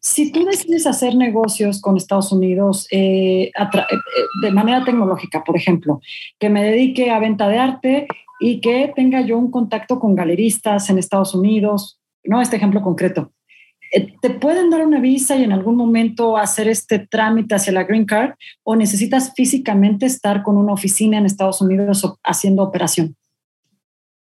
Si 0.00 0.32
tú 0.32 0.44
decides 0.44 0.86
hacer 0.86 1.14
negocios 1.14 1.80
con 1.80 1.96
Estados 1.96 2.32
Unidos 2.32 2.86
eh, 2.90 3.44
eh, 3.44 3.96
de 4.42 4.50
manera 4.50 4.84
tecnológica, 4.84 5.44
por 5.44 5.56
ejemplo, 5.56 6.00
que 6.38 6.50
me 6.50 6.62
dedique 6.62 7.10
a 7.10 7.18
venta 7.18 7.48
de 7.48 7.58
arte 7.58 8.06
y 8.40 8.60
que 8.60 8.92
tenga 8.94 9.20
yo 9.20 9.38
un 9.38 9.50
contacto 9.50 9.98
con 9.98 10.14
galeristas 10.14 10.90
en 10.90 10.98
Estados 10.98 11.34
Unidos, 11.34 12.00
¿no? 12.24 12.40
Este 12.40 12.56
ejemplo 12.56 12.82
concreto. 12.82 13.32
Eh, 13.92 14.14
¿Te 14.20 14.30
pueden 14.30 14.70
dar 14.70 14.84
una 14.84 15.00
visa 15.00 15.36
y 15.36 15.44
en 15.44 15.52
algún 15.52 15.76
momento 15.76 16.36
hacer 16.36 16.68
este 16.68 16.98
trámite 16.98 17.54
hacia 17.54 17.72
la 17.72 17.84
Green 17.84 18.06
Card 18.06 18.34
o 18.64 18.74
necesitas 18.74 19.32
físicamente 19.34 20.06
estar 20.06 20.42
con 20.42 20.56
una 20.56 20.72
oficina 20.72 21.18
en 21.18 21.26
Estados 21.26 21.60
Unidos 21.60 22.04
haciendo 22.24 22.62
operación? 22.62 23.16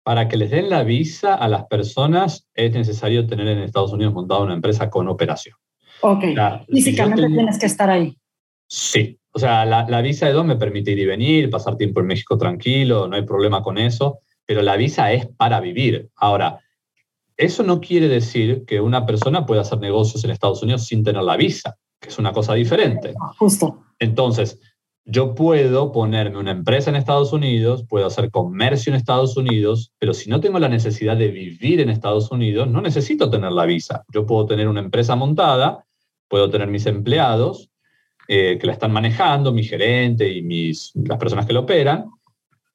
Para 0.04 0.28
que 0.28 0.38
les 0.38 0.52
den 0.52 0.69
la 0.69 0.84
visa 0.84 1.34
a 1.34 1.47
las 1.47 1.65
personas 1.65 2.47
es 2.54 2.73
necesario 2.73 3.26
tener 3.26 3.47
en 3.47 3.60
Estados 3.60 3.93
Unidos 3.93 4.13
montada 4.13 4.41
una 4.41 4.54
empresa 4.54 4.89
con 4.89 5.08
operación. 5.08 5.56
Ok. 6.02 6.26
físicamente 6.69 7.28
tienes 7.28 7.58
que 7.58 7.65
estar 7.65 7.89
ahí. 7.89 8.17
Sí, 8.67 9.17
o 9.36 9.39
sea, 9.39 9.65
la, 9.65 10.02
visa 10.02 10.28
de 10.28 10.34
dos 10.34 10.46
me 10.46 10.58
permite 10.58 10.91
ir 10.91 11.00
y 11.00 11.06
venir, 11.06 11.50
pasar 11.50 11.76
tiempo 11.76 12.00
en 12.00 12.06
México 12.06 12.38
tranquilo, 12.38 13.08
no 13.08 13.15
hay 13.15 13.24
problema 13.24 13.63
con 13.63 13.80
eso, 13.80 14.19
pero 14.46 14.62
la 14.62 14.76
visa 14.76 15.12
es 15.12 15.26
para 15.26 15.60
vivir. 15.60 16.10
Ahora, 16.15 16.60
eso 17.36 17.63
no 17.63 17.82
quiere 17.82 18.08
decir 18.08 18.63
que 18.65 18.80
una 18.80 19.08
persona 19.08 19.48
pueda 19.48 19.62
hacer 19.62 19.80
negocios 19.80 20.24
en 20.24 20.30
Estados 20.30 20.62
Unidos 20.62 20.86
sin 20.86 21.04
tener 21.04 21.24
la 21.24 21.36
visa, 21.36 21.78
que 22.00 22.10
es 22.10 22.19
una 22.19 22.32
cosa 22.32 22.54
diferente. 22.54 23.15
Justo. 23.39 23.82
Entonces, 23.98 24.60
yo 25.04 25.34
puedo 25.34 25.91
ponerme 25.91 26.38
una 26.38 26.52
empresa 26.52 26.91
en 26.91 26.96
Estados 26.96 27.34
Unidos, 27.34 27.86
puedo 27.89 28.06
hacer 28.06 28.30
comercio 28.30 28.91
en 28.91 28.98
Estados 28.98 29.36
Unidos, 29.36 29.91
pero 29.98 30.13
si 30.13 30.30
no 30.30 30.41
tengo 30.41 30.60
la 30.60 30.69
necesidad 30.69 31.17
de 31.17 31.30
vivir 31.30 31.82
en 31.82 31.89
Estados 31.89 32.32
Unidos, 32.32 32.67
no 32.67 32.82
necesito 32.82 33.32
tener 33.32 33.52
la 33.52 33.65
visa. 33.65 34.04
Yo 34.13 34.28
puedo 34.28 34.46
tener 34.46 34.67
una 34.67 34.80
empresa 34.80 35.15
montada, 35.15 35.86
puedo 36.30 36.52
tener 36.52 36.67
mis 36.67 36.86
empleados, 36.86 37.72
eh, 38.28 38.58
que 38.60 38.68
la 38.68 38.74
están 38.74 38.92
manejando, 38.92 39.52
mi 39.52 39.64
gerente 39.64 40.32
y 40.32 40.42
mis, 40.42 40.92
las 40.96 41.18
personas 41.18 41.46
que 41.46 41.54
lo 41.54 41.62
operan. 41.62 42.06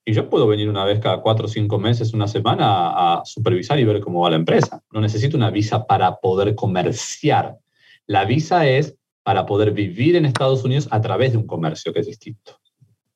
Y 0.05 0.13
yo 0.13 0.29
puedo 0.29 0.47
venir 0.47 0.69
una 0.69 0.85
vez 0.85 1.01
cada 1.01 1.21
cuatro 1.21 1.47
o 1.47 1.49
cinco 1.49 1.79
meses, 1.79 2.15
una 2.15 2.29
semana, 2.29 3.19
a, 3.19 3.25
supervisar 3.25 3.79
y 3.79 3.85
ver 3.85 4.01
cómo 4.01 4.21
va 4.21 4.31
la 4.31 4.37
empresa. 4.37 4.83
No 4.93 5.01
necesito 5.01 5.37
una 5.37 5.51
visa 5.51 5.87
para 5.87 6.17
poder 6.17 6.55
comerciar. 6.55 7.59
La 8.07 8.25
visa 8.25 8.67
es 8.67 8.95
para 9.23 9.45
poder 9.45 9.73
vivir 9.73 10.17
en 10.17 10.25
Estados 10.25 10.65
Unidos 10.65 10.89
a 10.91 11.01
través 11.01 11.33
de 11.33 11.39
un 11.39 11.47
comercio 11.47 11.93
que 11.93 12.01
es 12.01 12.07
distinto. 12.07 12.59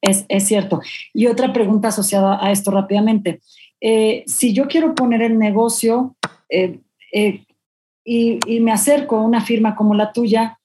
Es, 0.03 0.27
es 0.29 0.47
cierto. 0.47 0.81
Y 1.14 1.27
otra 1.29 1.53
pregunta 1.53 1.88
asociada 1.88 2.45
a 2.45 2.51
esto 2.51 2.71
rápidamente. 2.71 3.40
Eh, 3.81 4.25
si 4.27 4.53
yo 4.53 4.68
quiero 4.68 4.95
poner 4.95 5.23
el 5.23 5.38
negocio 5.38 6.16
eh, 6.49 6.81
y, 7.12 8.38
y, 8.47 8.61
me 8.61 8.73
acerco 8.73 9.16
a 9.16 9.23
una 9.23 9.40
firma 9.40 9.75
como 9.75 9.95
la 9.95 10.12
tuya, 10.12 10.59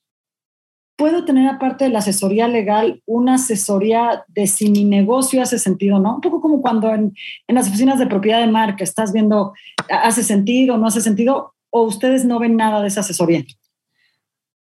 puedo 0.98 1.24
tener 1.26 1.48
aparte 1.48 1.86
de 1.86 1.92
la 1.92 2.00
asesoría 2.00 2.48
legal 2.48 3.02
una 3.06 3.36
asesoría 3.36 4.26
de 4.28 4.48
si 4.48 4.70
mi 4.70 4.84
negocio 4.84 5.42
hace 5.42 5.60
sentido, 5.60 6.00
¿no? 6.00 6.16
Un 6.16 6.22
poco 6.22 6.42
como 6.42 6.62
cuando 6.62 6.94
en, 6.94 7.14
las 7.48 7.70
oficinas 7.70 8.00
de 8.00 8.08
propiedad 8.08 8.42
de 8.42 8.52
marca 8.52 8.84
estás 8.84 9.14
viendo, 9.14 9.54
¿hace 9.90 10.24
sentido, 10.24 10.78
no 10.78 10.88
hace 10.88 11.02
sentido? 11.02 11.54
¿O 11.70 11.84
ustedes 11.84 12.26
no 12.26 12.40
ven 12.40 12.58
nada 12.58 12.82
de 12.82 12.88
esa 12.88 13.02
asesoría? 13.02 13.46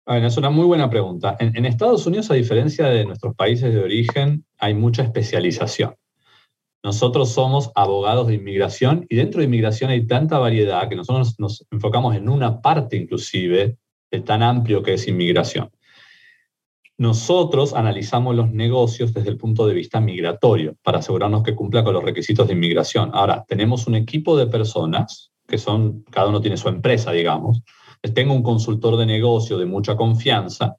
Bueno, 0.06 0.26
es 0.26 0.36
una 0.36 0.50
muy 0.50 0.64
buena 0.64 0.88
pregunta. 0.88 1.36
En, 1.38 1.54
en 1.54 1.66
Estados 1.66 2.06
Unidos, 2.06 2.30
a 2.30 2.34
diferencia 2.34 2.86
de 2.86 3.04
nuestros 3.04 3.36
países 3.36 3.72
de 3.72 3.80
origen, 3.80 4.44
hay 4.58 4.74
mucha 4.74 5.02
especialización. 5.02 5.94
Nosotros 6.82 7.28
somos 7.28 7.70
abogados 7.74 8.26
de 8.26 8.34
inmigración 8.34 9.06
y 9.08 9.16
dentro 9.16 9.40
de 9.40 9.46
inmigración 9.46 9.90
hay 9.90 10.06
tanta 10.06 10.38
variedad 10.38 10.88
que 10.88 10.96
nosotros 10.96 11.38
nos 11.38 11.64
enfocamos 11.70 12.16
en 12.16 12.28
una 12.28 12.60
parte 12.60 12.96
inclusive 12.96 13.76
de 14.10 14.20
tan 14.20 14.42
amplio 14.42 14.82
que 14.82 14.94
es 14.94 15.06
inmigración. 15.06 15.70
Nosotros 17.02 17.74
analizamos 17.74 18.36
los 18.36 18.52
negocios 18.52 19.12
desde 19.12 19.30
el 19.30 19.36
punto 19.36 19.66
de 19.66 19.74
vista 19.74 20.00
migratorio 20.00 20.76
para 20.84 21.00
asegurarnos 21.00 21.42
que 21.42 21.56
cumpla 21.56 21.82
con 21.82 21.94
los 21.94 22.04
requisitos 22.04 22.46
de 22.46 22.52
inmigración. 22.52 23.10
Ahora, 23.12 23.44
tenemos 23.48 23.88
un 23.88 23.96
equipo 23.96 24.36
de 24.36 24.46
personas 24.46 25.32
que 25.48 25.58
son, 25.58 26.04
cada 26.12 26.28
uno 26.28 26.40
tiene 26.40 26.56
su 26.56 26.68
empresa, 26.68 27.10
digamos. 27.10 27.62
Tengo 28.14 28.34
un 28.34 28.44
consultor 28.44 28.96
de 28.96 29.06
negocio 29.06 29.58
de 29.58 29.66
mucha 29.66 29.96
confianza 29.96 30.76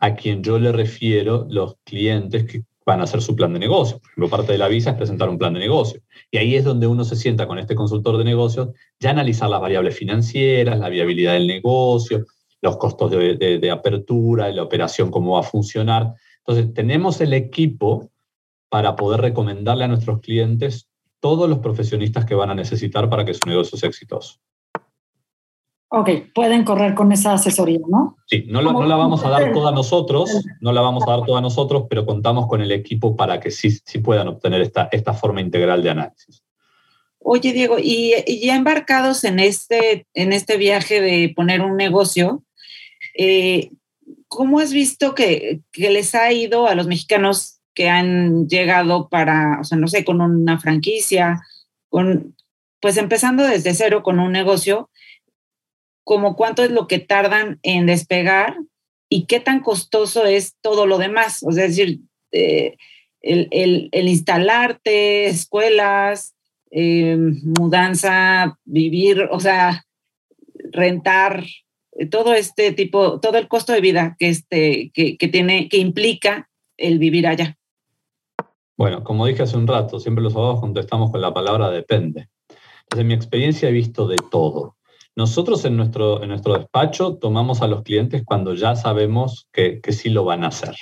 a 0.00 0.16
quien 0.16 0.42
yo 0.42 0.58
le 0.58 0.72
refiero 0.72 1.46
los 1.48 1.76
clientes 1.84 2.46
que 2.46 2.64
van 2.84 2.98
a 2.98 3.04
hacer 3.04 3.22
su 3.22 3.36
plan 3.36 3.52
de 3.52 3.60
negocio. 3.60 4.00
Por 4.00 4.10
ejemplo, 4.10 4.28
parte 4.28 4.50
de 4.50 4.58
la 4.58 4.66
visa 4.66 4.90
es 4.90 4.96
presentar 4.96 5.28
un 5.28 5.38
plan 5.38 5.54
de 5.54 5.60
negocio. 5.60 6.00
Y 6.32 6.38
ahí 6.38 6.56
es 6.56 6.64
donde 6.64 6.88
uno 6.88 7.04
se 7.04 7.14
sienta 7.14 7.46
con 7.46 7.60
este 7.60 7.76
consultor 7.76 8.18
de 8.18 8.24
negocios, 8.24 8.70
ya 8.98 9.10
analizar 9.10 9.48
las 9.48 9.60
variables 9.60 9.96
financieras, 9.96 10.80
la 10.80 10.88
viabilidad 10.88 11.34
del 11.34 11.46
negocio, 11.46 12.26
los 12.62 12.76
costos 12.76 13.10
de, 13.10 13.70
apertura 13.70 14.50
y 14.50 14.54
la 14.54 14.62
operación, 14.62 15.10
cómo 15.10 15.34
va 15.34 15.40
a 15.40 15.44
funcionar. 15.44 16.14
Entonces, 16.38 16.72
tenemos 16.74 17.20
el 17.20 17.32
equipo 17.32 18.10
para 18.68 18.96
poder 18.96 19.20
recomendarle 19.20 19.84
a 19.84 19.88
nuestros 19.88 20.20
clientes 20.20 20.88
todos 21.20 21.48
los 21.48 21.58
profesionistas 21.58 22.24
que 22.24 22.34
van 22.34 22.50
a 22.50 22.54
necesitar 22.54 23.08
para 23.08 23.24
que 23.24 23.34
su 23.34 23.46
negocio 23.46 23.76
sea 23.76 23.88
exitoso. 23.88 24.38
Ok, 25.92 26.08
pueden 26.32 26.62
correr 26.62 26.94
con 26.94 27.10
esa 27.10 27.32
asesoría, 27.32 27.80
¿no? 27.88 28.16
Sí, 28.26 28.44
no, 28.46 28.62
no 28.62 28.86
la 28.86 28.94
vamos 28.94 29.24
a 29.24 29.28
dar 29.28 29.52
toda 29.52 29.72
nosotros, 29.72 30.30
no 30.60 30.72
la 30.72 30.82
vamos 30.82 31.02
a 31.06 31.10
dar 31.10 31.24
toda 31.24 31.40
nosotros, 31.40 31.86
pero 31.90 32.06
contamos 32.06 32.46
con 32.46 32.62
el 32.62 32.70
equipo 32.70 33.16
para 33.16 33.40
que 33.40 33.50
sí, 33.50 33.72
sí 33.72 33.98
puedan 33.98 34.28
obtener 34.28 34.60
esta, 34.60 34.88
esta 34.92 35.14
forma 35.14 35.40
integral 35.40 35.82
de 35.82 35.90
análisis. 35.90 36.44
Oye, 37.18 37.52
Diego, 37.52 37.78
y, 37.78 38.14
y, 38.24 38.46
ya 38.46 38.54
embarcados 38.54 39.24
en 39.24 39.40
este, 39.40 40.06
en 40.14 40.32
este 40.32 40.56
viaje 40.56 41.00
de 41.00 41.32
poner 41.34 41.60
un 41.60 41.76
negocio, 41.76 42.44
eh, 43.22 43.70
¿Cómo 44.28 44.60
has 44.60 44.72
visto 44.72 45.14
que, 45.14 45.60
les 45.74 46.14
ha 46.14 46.32
ido 46.32 46.66
a 46.66 46.74
los 46.74 46.86
mexicanos 46.86 47.60
que 47.74 47.90
han 47.90 48.48
llegado 48.48 49.10
para, 49.10 49.58
o 49.60 49.64
sea, 49.64 49.76
no 49.76 49.88
sé, 49.88 50.06
con 50.06 50.22
una 50.22 50.58
franquicia, 50.58 51.42
con, 51.90 52.34
pues 52.80 52.96
empezando 52.96 53.44
desde 53.44 53.74
cero 53.74 54.02
con 54.02 54.20
un 54.20 54.32
negocio, 54.32 54.88
como 56.02 56.34
cuánto 56.34 56.64
es 56.64 56.70
lo 56.70 56.86
que 56.86 56.98
tardan 56.98 57.58
en 57.62 57.84
despegar 57.84 58.56
y 59.10 59.26
qué 59.26 59.38
tan 59.38 59.60
costoso 59.60 60.24
es 60.24 60.56
todo 60.62 60.86
lo 60.86 60.96
demás? 60.96 61.42
O 61.42 61.52
sea, 61.52 61.66
es 61.66 61.76
decir, 61.76 62.00
eh, 62.32 62.78
el, 63.20 63.90
instalarte, 63.92 65.26
escuelas, 65.26 66.34
eh, 66.70 67.18
mudanza, 67.18 68.58
vivir, 68.64 69.28
o 69.30 69.40
sea, 69.40 69.84
rentar, 70.72 71.44
todo 72.06 72.34
este 72.34 72.72
tipo, 72.72 73.20
todo 73.20 73.38
el 73.38 73.48
costo 73.48 73.72
de 73.72 73.80
vida 73.80 74.16
que, 74.18 74.28
este, 74.28 74.90
que, 74.94 75.16
que 75.16 75.28
tiene, 75.28 75.68
que 75.68 75.78
implica 75.78 76.48
el 76.76 76.98
vivir 76.98 77.26
allá. 77.26 77.56
Bueno, 78.76 79.04
como 79.04 79.26
dije 79.26 79.42
hace 79.42 79.56
un 79.56 79.66
rato, 79.66 80.00
siempre 80.00 80.24
los 80.24 80.34
abogados 80.34 80.60
contestamos 80.60 81.10
con 81.10 81.20
la 81.20 81.34
palabra 81.34 81.70
depende. 81.70 82.28
Desde 82.88 83.04
mi 83.04 83.12
experiencia 83.12 83.68
he 83.68 83.72
visto 83.72 84.08
de 84.08 84.16
todo. 84.30 84.76
Nosotros 85.14 85.64
en 85.64 85.76
nuestro, 85.76 86.22
en 86.22 86.30
nuestro 86.30 86.56
despacho 86.56 87.16
tomamos 87.16 87.60
a 87.60 87.66
los 87.66 87.82
clientes 87.82 88.22
cuando 88.24 88.54
ya 88.54 88.76
sabemos 88.76 89.48
que, 89.52 89.80
que 89.80 89.92
sí 89.92 90.08
lo 90.08 90.24
van 90.24 90.44
a 90.44 90.48
hacer. 90.48 90.74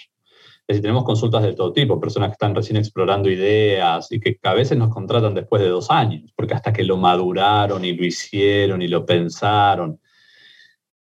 Es 0.68 0.74
decir, 0.74 0.82
tenemos 0.82 1.04
consultas 1.04 1.42
de 1.42 1.54
todo 1.54 1.72
tipo, 1.72 1.98
personas 1.98 2.28
que 2.28 2.34
están 2.34 2.54
recién 2.54 2.76
explorando 2.76 3.30
ideas 3.30 4.12
y 4.12 4.20
que 4.20 4.38
a 4.42 4.52
veces 4.52 4.76
nos 4.76 4.92
contratan 4.92 5.34
después 5.34 5.62
de 5.62 5.68
dos 5.68 5.90
años, 5.90 6.30
porque 6.36 6.52
hasta 6.52 6.74
que 6.74 6.84
lo 6.84 6.98
maduraron 6.98 7.84
y 7.86 7.94
lo 7.94 8.04
hicieron 8.04 8.82
y 8.82 8.88
lo 8.88 9.06
pensaron. 9.06 9.98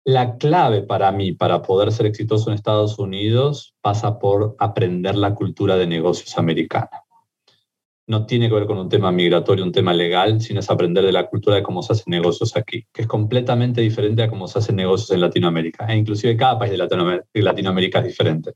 La 0.06 0.38
clave 0.38 0.80
para 0.82 1.12
mí, 1.12 1.32
para 1.32 1.60
poder 1.60 1.92
ser 1.92 2.06
exitoso 2.06 2.48
en 2.48 2.54
Estados 2.54 2.98
Unidos, 2.98 3.74
pasa 3.82 4.18
por 4.18 4.56
aprender 4.58 5.16
la 5.16 5.34
cultura 5.34 5.76
de 5.76 5.86
negocios 5.86 6.38
americana 6.38 7.02
no 8.08 8.24
tiene 8.24 8.48
que 8.48 8.54
ver 8.54 8.66
con 8.66 8.78
un 8.78 8.88
tema 8.88 9.10
migratorio, 9.10 9.64
un 9.64 9.72
tema 9.72 9.92
legal, 9.92 10.40
sino 10.40 10.60
es 10.60 10.70
aprender 10.70 11.04
de 11.04 11.12
la 11.12 11.26
cultura 11.26 11.56
de 11.56 11.62
cómo 11.62 11.82
se 11.82 11.92
hacen 11.92 12.10
negocios 12.10 12.56
aquí, 12.56 12.86
que 12.92 13.02
es 13.02 13.08
completamente 13.08 13.80
diferente 13.80 14.22
a 14.22 14.28
cómo 14.28 14.46
se 14.46 14.60
hacen 14.60 14.76
negocios 14.76 15.10
en 15.10 15.20
Latinoamérica. 15.20 15.86
E 15.86 15.96
inclusive 15.96 16.36
cada 16.36 16.58
país 16.58 16.70
de 16.70 17.42
Latinoamérica, 17.42 17.98
es 17.98 18.04
diferente. 18.04 18.52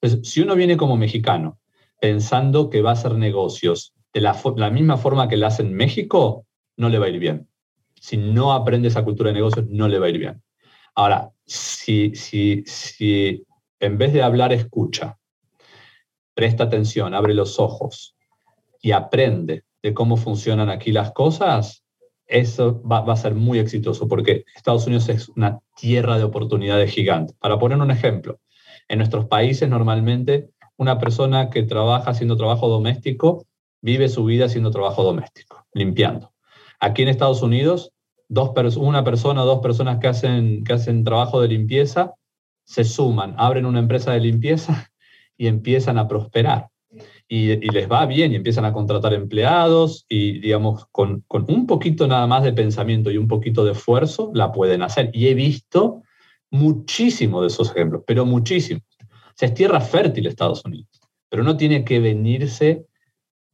Entonces, 0.00 0.30
si 0.30 0.40
uno 0.40 0.54
viene 0.54 0.76
como 0.76 0.96
mexicano 0.96 1.58
pensando 2.00 2.70
que 2.70 2.82
va 2.82 2.90
a 2.90 2.94
hacer 2.94 3.14
negocios 3.14 3.94
de 4.12 4.20
la, 4.20 4.36
la 4.56 4.70
misma 4.70 4.96
forma 4.96 5.28
que 5.28 5.36
lo 5.36 5.46
hace 5.46 5.62
en 5.62 5.74
México, 5.74 6.46
no 6.76 6.88
le 6.88 6.98
va 6.98 7.06
a 7.06 7.10
ir 7.10 7.18
bien. 7.18 7.48
Si 8.00 8.16
no 8.16 8.52
aprende 8.52 8.88
esa 8.88 9.04
cultura 9.04 9.28
de 9.28 9.34
negocios, 9.34 9.66
no 9.68 9.88
le 9.88 9.98
va 9.98 10.06
a 10.06 10.10
ir 10.10 10.18
bien. 10.18 10.42
Ahora, 10.94 11.30
si, 11.44 12.14
si, 12.14 12.62
si 12.66 13.44
en 13.80 13.98
vez 13.98 14.12
de 14.12 14.22
hablar, 14.22 14.52
escucha, 14.52 15.18
presta 16.34 16.64
atención, 16.64 17.14
abre 17.14 17.34
los 17.34 17.58
ojos, 17.58 18.14
y 18.84 18.92
aprende 18.92 19.64
de 19.82 19.94
cómo 19.94 20.18
funcionan 20.18 20.68
aquí 20.68 20.92
las 20.92 21.10
cosas, 21.12 21.86
eso 22.26 22.82
va, 22.82 22.98
a 23.10 23.16
ser 23.16 23.34
muy 23.34 23.58
exitoso 23.58 24.06
porque 24.06 24.44
Estados 24.54 24.86
Unidos 24.86 25.08
es 25.08 25.30
una 25.30 25.58
tierra 25.74 26.18
de 26.18 26.24
oportunidades 26.24 26.92
gigante. 26.92 27.32
Para 27.38 27.58
poner 27.58 27.78
un 27.78 27.90
ejemplo, 27.90 28.40
en 28.88 28.98
nuestros 28.98 29.24
países 29.24 29.70
normalmente 29.70 30.50
una 30.76 30.98
persona 30.98 31.48
que 31.48 31.62
trabaja 31.62 32.10
haciendo 32.10 32.36
trabajo 32.36 32.68
doméstico 32.68 33.46
vive 33.80 34.10
su 34.10 34.26
vida 34.26 34.44
haciendo 34.44 34.70
trabajo 34.70 35.02
doméstico, 35.02 35.66
limpiando. 35.72 36.34
Aquí 36.78 37.00
en 37.00 37.08
Estados 37.08 37.40
Unidos, 37.40 37.93
dos 38.34 38.76
una 38.76 39.04
persona 39.04 39.42
o 39.42 39.46
dos 39.46 39.60
personas 39.60 39.98
que 39.98 40.08
hacen, 40.08 40.64
que 40.64 40.74
hacen 40.74 41.04
trabajo 41.04 41.40
de 41.40 41.48
limpieza 41.48 42.14
se 42.64 42.84
suman, 42.84 43.34
abren 43.38 43.66
una 43.66 43.78
empresa 43.78 44.12
de 44.12 44.20
limpieza 44.20 44.90
y 45.36 45.46
empiezan 45.46 45.98
a 45.98 46.08
prosperar 46.08 46.68
y, 47.28 47.56
les 47.70 47.90
va 47.90 48.06
bien 48.06 48.32
y 48.32 48.36
empiezan 48.36 48.64
a 48.64 48.72
contratar 48.72 49.14
empleados 49.14 50.04
y, 50.08 50.40
digamos, 50.40 50.86
con, 50.92 51.24
con, 51.26 51.46
un 51.48 51.66
poquito 51.66 52.06
nada 52.06 52.26
más 52.26 52.42
de 52.42 52.52
pensamiento 52.52 53.10
y 53.10 53.16
un 53.16 53.28
poquito 53.28 53.64
de 53.64 53.72
esfuerzo, 53.72 54.30
la 54.34 54.52
pueden 54.52 54.82
hacer. 54.82 55.10
Y 55.12 55.28
he 55.28 55.34
visto 55.34 56.02
muchísimo 56.50 57.40
de 57.40 57.48
esos 57.48 57.70
ejemplos, 57.70 58.02
pero 58.06 58.26
muchísimo. 58.26 58.80
se 59.34 59.46
es 59.46 59.54
tierra 59.54 59.80
fértil 59.80 60.26
Estados 60.26 60.64
Unidos, 60.64 61.00
pero 61.28 61.42
no 61.42 61.56
tiene 61.56 61.84
que 61.84 62.00
venirse 62.00 62.86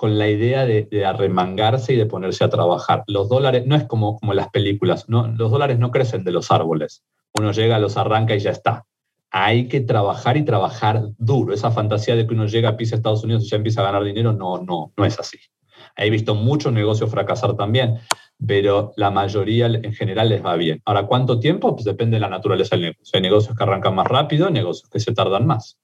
con 0.01 0.17
la 0.17 0.31
idea 0.31 0.65
de, 0.65 1.05
arremangarse 1.05 1.93
y 1.93 1.97
de 1.97 2.07
ponerse 2.07 2.43
a 2.43 2.49
trabajar. 2.49 3.05
Los 3.07 3.29
dólares, 3.29 3.67
no 3.67 3.77
es 3.77 3.85
como, 3.85 4.19
como 4.19 4.33
las 4.33 4.49
películas, 4.49 5.11
no, 5.11 5.29
los 5.29 5.51
dólares 5.51 5.79
no 5.79 5.91
crecen 5.91 6.25
de 6.25 6.33
los 6.33 6.51
árboles. 6.51 7.05
Uno 7.39 7.53
llega, 7.53 7.79
los 7.79 7.99
arranca 7.99 8.35
y 8.35 8.39
ya 8.39 8.51
está 8.51 8.87
hay 9.31 9.69
que 9.69 9.83
trabajar 9.83 10.39
y 10.39 10.45
trabajar 10.45 11.03
duro. 11.19 11.53
Esa 11.53 11.71
fantasía 11.71 12.17
de 12.17 12.27
que 12.27 12.33
uno 12.33 12.47
llega, 12.47 12.79
pisa 12.79 12.95
a 12.95 12.99
Estados 12.99 13.23
Unidos 13.25 13.45
y 13.45 13.51
ya 13.51 13.59
empieza 13.59 13.83
a 13.83 13.85
ganar 13.85 14.03
dinero, 14.03 14.33
no, 14.33 14.63
no, 14.63 14.93
no 14.97 15.05
es 15.05 15.21
así. 15.21 15.39
He 15.97 16.09
visto 16.09 16.35
muchos 16.35 16.73
negocios 16.73 17.11
fracasar 17.11 17.55
también, 17.55 17.99
pero 18.45 18.95
la 18.97 19.11
mayoría 19.11 19.67
en 19.67 19.93
general 19.93 20.31
les 20.31 20.43
va 20.45 20.57
bien. 20.57 20.81
Ahora, 20.87 21.07
¿cuánto 21.07 21.39
tiempo? 21.39 21.75
Pues 21.77 21.85
depende 21.85 22.17
de 22.17 22.21
la 22.21 22.31
naturaleza 22.31 22.75
del 22.75 22.87
negocio. 22.87 23.11
Hay 23.13 23.21
negocios 23.21 23.55
que 23.55 23.63
arrancan 23.63 23.95
más 23.95 24.07
rápido, 24.07 24.49
negocios 24.49 24.89
que 24.89 24.99
se 24.99 25.13
tardan 25.13 25.47
más. 25.47 25.79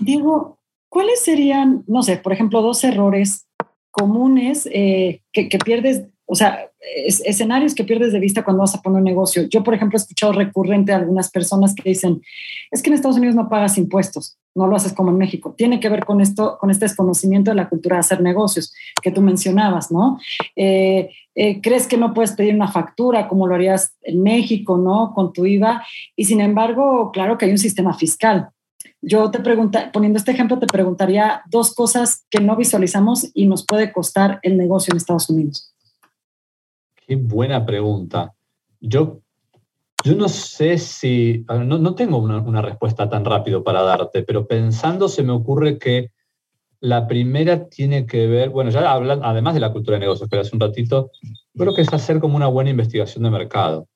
Diego, 0.00 0.58
¿cuáles 0.92 1.20
serían, 1.20 1.84
no 1.86 2.02
sé, 2.02 2.18
por 2.18 2.34
ejemplo, 2.34 2.60
dos 2.60 2.84
errores 2.84 3.48
comunes 3.90 4.68
eh, 4.70 5.22
que, 5.32 5.58
pierdes 5.64 6.04
o 6.26 6.34
sea, 6.34 6.70
escenarios 7.06 7.74
que 7.74 7.84
pierdes 7.84 8.12
de 8.12 8.20
vista 8.20 8.44
cuando 8.44 8.60
vas 8.60 8.74
a 8.74 8.82
poner 8.82 8.98
un 8.98 9.04
negocio. 9.04 9.44
Yo, 9.48 9.64
por 9.64 9.72
ejemplo, 9.72 9.96
he 9.96 10.02
escuchado 10.02 10.32
recurrente 10.32 10.92
a 10.92 10.96
algunas 10.96 11.30
personas 11.30 11.74
que 11.74 11.88
dicen, 11.88 12.20
es 12.70 12.82
que 12.82 12.90
en 12.90 12.94
Estados 12.94 13.16
Unidos 13.16 13.36
no 13.36 13.48
pagas 13.48 13.78
impuestos, 13.78 14.36
no 14.54 14.66
lo 14.66 14.76
haces 14.76 14.92
como 14.92 15.10
en 15.10 15.16
México. 15.16 15.54
Tiene 15.56 15.80
que 15.80 15.88
ver 15.88 16.04
con 16.04 16.20
esto, 16.20 16.58
con 16.60 16.70
este 16.70 16.84
desconocimiento 16.84 17.50
de 17.50 17.54
la 17.56 17.70
cultura 17.70 17.96
de 17.96 18.00
hacer 18.00 18.20
negocios 18.20 18.74
que 19.02 19.10
tú 19.10 19.22
mencionabas, 19.22 19.90
¿no? 19.90 20.18
Eh, 20.56 21.08
eh, 21.34 21.60
crees 21.62 21.86
que 21.86 21.96
no 21.96 22.12
puedes 22.12 22.32
pedir 22.32 22.54
una 22.54 22.70
factura 22.70 23.28
como 23.28 23.46
lo 23.46 23.54
harías 23.54 23.94
en 24.02 24.22
México, 24.22 24.76
¿no? 24.76 25.14
Con 25.14 25.32
tu 25.32 25.46
IVA. 25.46 25.82
Y 26.16 26.26
sin 26.26 26.42
embargo, 26.42 27.12
claro 27.12 27.38
que 27.38 27.46
hay 27.46 27.50
un 27.50 27.58
sistema 27.58 27.94
fiscal. 27.94 28.50
Yo 29.04 29.32
te 29.32 29.40
pregunta, 29.40 29.90
poniendo 29.92 30.16
este 30.16 30.30
ejemplo, 30.30 30.60
te 30.60 30.68
preguntaría 30.68 31.42
dos 31.50 31.74
cosas 31.74 32.24
que 32.30 32.40
no 32.40 32.54
visualizamos 32.54 33.32
y 33.34 33.46
nos 33.46 33.66
puede 33.66 33.92
costar 33.92 34.38
el 34.42 34.56
negocio 34.56 34.92
en 34.92 34.96
Estados 34.96 35.28
Unidos. 35.28 35.74
Qué 36.94 37.16
buena 37.16 37.66
pregunta. 37.66 38.32
Yo, 38.80 39.20
yo 40.04 40.14
no 40.14 40.28
sé 40.28 40.78
si, 40.78 41.44
no, 41.48 41.78
no 41.78 41.94
tengo 41.96 42.18
una, 42.18 42.62
respuesta 42.62 43.08
tan 43.08 43.24
rápido 43.24 43.64
para 43.64 43.82
darte, 43.82 44.22
pero 44.22 44.46
pensando 44.46 45.08
se 45.08 45.24
me 45.24 45.32
ocurre 45.32 45.78
que 45.78 46.12
la 46.78 47.08
primera 47.08 47.68
tiene 47.68 48.06
que 48.06 48.28
ver, 48.28 48.50
bueno, 48.50 48.70
ya 48.70 48.92
hablan, 48.92 49.20
además 49.24 49.54
de 49.54 49.60
la 49.60 49.72
cultura 49.72 49.96
de 49.96 50.02
negocios 50.02 50.28
que 50.28 50.38
hace 50.38 50.54
un 50.54 50.60
ratito, 50.60 51.10
creo 51.56 51.74
que 51.74 51.82
es 51.82 51.92
hacer 51.92 52.20
como 52.20 52.36
una 52.36 52.46
buena 52.46 52.70
investigación 52.70 53.24
de 53.24 53.30
mercado. 53.30 53.88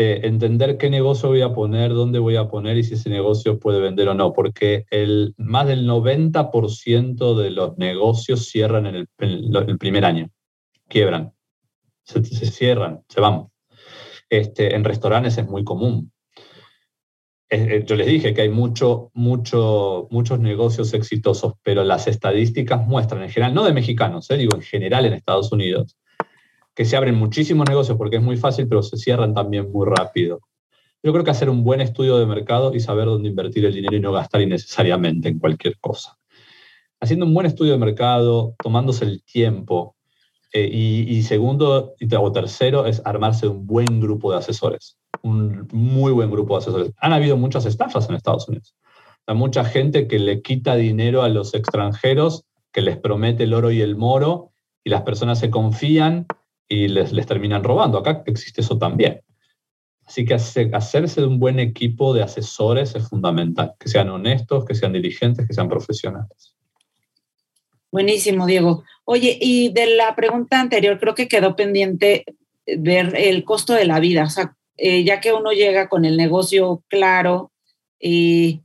Eh, 0.00 0.20
entender 0.28 0.78
qué 0.78 0.90
negocio 0.90 1.28
voy 1.28 1.40
a 1.42 1.52
poner, 1.52 1.92
dónde 1.92 2.20
voy 2.20 2.36
a 2.36 2.46
poner 2.46 2.76
y 2.78 2.84
si 2.84 2.94
ese 2.94 3.10
negocio 3.10 3.58
puede 3.58 3.80
vender 3.80 4.08
o 4.08 4.14
no, 4.14 4.32
porque 4.32 4.86
el, 4.90 5.34
más 5.36 5.66
del 5.66 5.88
90% 5.88 7.34
de 7.36 7.50
los 7.50 7.76
negocios 7.78 8.46
cierran 8.46 8.86
en 8.86 8.94
el, 8.94 9.08
en 9.18 9.68
el 9.68 9.78
primer 9.78 10.04
año, 10.04 10.30
quiebran 10.86 11.32
se, 12.08 12.46
cierran, 12.46 13.02
se 13.08 13.20
van. 13.20 13.48
Este, 14.30 14.74
en 14.74 14.84
restaurantes 14.84 15.38
es 15.38 15.46
muy 15.46 15.64
común. 15.64 16.12
Eh, 17.50 17.84
yo 17.86 17.96
les 17.96 18.06
dije 18.06 18.34
que 18.34 18.42
hay 18.42 18.50
mucho, 18.50 19.10
mucho, 19.14 20.06
muchos 20.10 20.38
negocios 20.38 20.92
exitosos, 20.92 21.54
pero 21.62 21.82
las 21.82 22.06
estadísticas 22.06 22.86
muestran, 22.86 23.22
en 23.22 23.30
general, 23.30 23.54
no 23.54 23.64
de 23.64 23.72
mexicanos, 23.72 24.30
eh, 24.30 24.36
digo 24.36 24.54
en 24.54 24.62
general 24.62 25.06
en 25.06 25.14
Estados 25.14 25.50
Unidos, 25.50 25.96
que 26.78 26.84
se 26.84 26.96
abren 26.96 27.16
muchísimos 27.16 27.68
negocios 27.68 27.98
porque 27.98 28.18
es 28.18 28.22
muy 28.22 28.36
fácil, 28.36 28.68
pero 28.68 28.84
se 28.84 28.96
cierran 28.96 29.34
también 29.34 29.72
muy 29.72 29.84
rápido. 29.84 30.38
Yo 31.02 31.10
creo 31.10 31.24
que 31.24 31.32
hacer 31.32 31.50
un 31.50 31.64
buen 31.64 31.80
estudio 31.80 32.18
de 32.18 32.24
mercado 32.24 32.72
y 32.72 32.78
saber 32.78 33.06
dónde 33.06 33.28
invertir 33.28 33.64
el 33.64 33.74
dinero 33.74 33.96
y 33.96 34.00
no 34.00 34.12
gastar 34.12 34.42
innecesariamente 34.42 35.28
en 35.28 35.40
cualquier 35.40 35.76
cosa. 35.80 36.16
Haciendo 37.00 37.26
un 37.26 37.34
buen 37.34 37.46
estudio 37.46 37.72
de 37.72 37.78
mercado, 37.78 38.54
tomándose 38.62 39.06
el 39.06 39.24
tiempo, 39.24 39.96
eh, 40.52 40.70
y, 40.72 41.20
segundo 41.24 41.96
o 42.16 42.32
tercero 42.32 42.86
es 42.86 43.02
armarse 43.04 43.48
un 43.48 43.66
buen 43.66 43.98
grupo 44.00 44.30
de 44.30 44.38
asesores, 44.38 44.98
un 45.22 45.66
muy 45.72 46.12
buen 46.12 46.30
grupo 46.30 46.54
de 46.54 46.58
asesores. 46.62 46.92
Han 46.98 47.12
habido 47.12 47.36
muchas 47.36 47.66
estafas 47.66 48.08
en 48.08 48.14
Estados 48.14 48.48
Unidos. 48.48 48.76
Hay 49.26 49.34
mucha 49.34 49.64
gente 49.64 50.06
que 50.06 50.20
le 50.20 50.42
quita 50.42 50.76
dinero 50.76 51.22
a 51.22 51.28
los 51.28 51.54
extranjeros, 51.54 52.44
que 52.70 52.82
les 52.82 52.98
promete 52.98 53.42
el 53.42 53.54
oro 53.54 53.72
y 53.72 53.80
el 53.80 53.96
moro, 53.96 54.52
y 54.84 54.90
las 54.90 55.02
personas 55.02 55.40
se 55.40 55.50
confían 55.50 56.28
y 56.68 56.88
les, 56.88 57.12
les 57.12 57.26
terminan 57.26 57.64
robando. 57.64 57.98
Acá 57.98 58.22
existe 58.26 58.60
eso 58.60 58.78
también. 58.78 59.22
Así 60.08 60.24
que 60.24 60.34
hacerse 60.34 61.20
de 61.20 61.26
un 61.26 61.38
buen 61.38 61.58
equipo 61.58 62.14
de 62.14 62.22
asesores 62.22 62.94
es 62.94 63.06
fundamental, 63.08 63.74
que 63.78 63.90
sean 63.90 64.08
honestos, 64.08 64.64
que 64.64 64.74
sean 64.74 64.94
diligentes, 64.94 65.46
que 65.46 65.52
sean 65.52 65.68
profesionales. 65.68 66.54
Buenísimo, 67.92 68.46
Diego. 68.46 68.84
Oye, 69.04 69.38
y 69.38 69.70
de 69.70 69.96
la 69.96 70.16
pregunta 70.16 70.60
anterior, 70.60 70.98
creo 70.98 71.14
que 71.14 71.28
quedó 71.28 71.56
pendiente 71.56 72.24
ver 72.66 73.14
el 73.16 73.44
costo 73.44 73.74
de 73.74 73.84
la 73.84 74.00
vida. 74.00 74.24
O 74.24 74.30
sea, 74.30 74.56
eh, 74.78 75.04
ya 75.04 75.20
que 75.20 75.32
uno 75.34 75.52
llega 75.52 75.90
con 75.90 76.06
el 76.06 76.16
negocio 76.16 76.82
claro 76.88 77.52
y, 78.00 78.62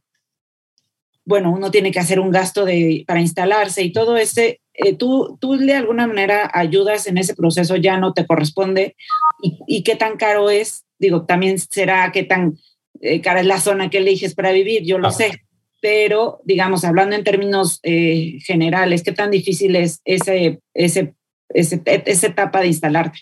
bueno, 1.25 1.51
uno 1.51 1.71
tiene 1.71 1.91
que 1.91 1.99
hacer 1.99 2.21
un 2.21 2.31
gasto 2.31 2.63
de, 2.63 3.03
para 3.05 3.19
instalarse 3.19 3.83
y 3.83 3.91
todo 3.91 4.15
ese, 4.15 4.61
eh, 4.73 4.95
tú, 4.95 5.37
tú 5.39 5.57
de 5.57 5.75
alguna 5.75 6.07
manera 6.07 6.49
ayudas 6.53 7.07
en 7.07 7.17
ese 7.17 7.35
proceso, 7.35 7.75
ya 7.75 7.97
no 7.97 8.13
te 8.13 8.25
corresponde. 8.25 8.95
¿Y, 9.67 9.83
qué 9.83 9.95
tan 9.95 10.17
caro 10.17 10.49
es? 10.49 10.85
Digo, 10.99 11.25
también 11.25 11.59
será 11.59 12.11
qué 12.11 12.23
tan 12.23 12.57
eh, 13.01 13.21
cara 13.21 13.41
es 13.41 13.45
la 13.45 13.59
zona 13.59 13.89
que 13.89 13.97
eliges 13.99 14.35
para 14.35 14.51
vivir, 14.51 14.83
yo 14.83 14.97
lo 14.97 15.11
sé 15.11 15.43
pero 15.83 16.39
digamos, 16.45 16.85
hablando 16.85 17.13
en 17.13 17.25
términos 17.25 17.81
eh, 17.83 18.39
generales, 18.45 19.03
¿qué 19.03 19.11
tan 19.11 19.29
difícil 19.29 19.75
es 19.75 19.99
ese, 20.05 20.61
ese, 20.73 21.13
esa 21.53 22.27
etapa 22.27 22.61
de 22.61 22.67
instalarte? 22.67 23.19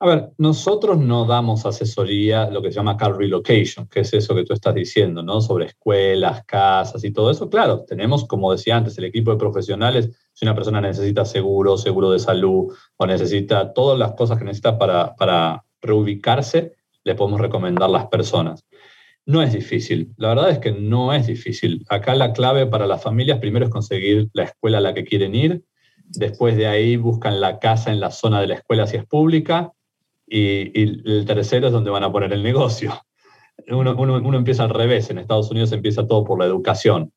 A 0.00 0.06
ver, 0.06 0.30
nosotros 0.38 0.96
no 0.96 1.24
damos 1.24 1.66
asesoría, 1.66 2.48
lo 2.50 2.62
que 2.62 2.70
se 2.70 2.76
llama 2.76 2.96
car 2.96 3.16
relocation, 3.16 3.88
que 3.88 4.00
es 4.00 4.12
eso 4.14 4.32
que 4.32 4.44
tú 4.44 4.52
estás 4.52 4.72
diciendo, 4.72 5.24
¿no? 5.24 5.40
Sobre 5.40 5.66
escuelas, 5.66 6.44
casas 6.44 7.02
y 7.02 7.10
todo 7.10 7.32
eso. 7.32 7.50
Claro, 7.50 7.84
tenemos, 7.84 8.24
como 8.24 8.52
decía 8.52 8.76
antes, 8.76 8.96
el 8.98 9.06
equipo 9.06 9.32
de 9.32 9.38
profesionales. 9.38 10.10
Si 10.34 10.44
una 10.44 10.54
persona 10.54 10.80
necesita 10.80 11.24
seguro, 11.24 11.76
seguro 11.76 12.12
de 12.12 12.20
salud, 12.20 12.72
o 12.96 13.06
necesita 13.06 13.72
todas 13.72 13.98
las 13.98 14.12
cosas 14.12 14.38
que 14.38 14.44
necesita 14.44 14.78
para, 14.78 15.16
para 15.16 15.64
reubicarse, 15.82 16.76
le 17.02 17.14
podemos 17.16 17.40
recomendar 17.40 17.90
las 17.90 18.06
personas. 18.06 18.64
No 19.26 19.42
es 19.42 19.52
difícil, 19.52 20.14
la 20.16 20.28
verdad 20.28 20.50
es 20.50 20.58
que 20.60 20.70
no 20.70 21.12
es 21.12 21.26
difícil. 21.26 21.84
Acá 21.88 22.14
la 22.14 22.32
clave 22.32 22.66
para 22.66 22.86
las 22.86 23.02
familias 23.02 23.40
primero 23.40 23.64
es 23.66 23.70
conseguir 23.72 24.28
la 24.32 24.44
escuela 24.44 24.78
a 24.78 24.80
la 24.80 24.94
que 24.94 25.04
quieren 25.04 25.34
ir, 25.34 25.64
después 26.10 26.56
de 26.56 26.68
ahí 26.68 26.96
buscan 26.96 27.40
la 27.40 27.58
casa 27.58 27.90
en 27.90 27.98
la 27.98 28.12
zona 28.12 28.40
de 28.40 28.46
la 28.46 28.54
escuela 28.54 28.86
si 28.86 28.96
es 28.96 29.04
pública, 29.04 29.72
y, 30.30 30.80
el 30.80 31.24
tercero 31.26 31.66
es 31.66 31.72
donde 31.72 31.90
van 31.90 32.04
a 32.04 32.12
poner 32.12 32.32
el 32.32 32.42
negocio. 32.42 32.92
Uno, 33.68 33.94
uno, 33.96 34.38
empieza 34.38 34.64
al 34.64 34.70
revés, 34.70 35.10
en 35.10 35.18
Estados 35.18 35.50
Unidos 35.50 35.72
empieza 35.72 36.06
todo 36.06 36.24
por 36.24 36.38
la 36.38 36.46
educación. 36.46 37.12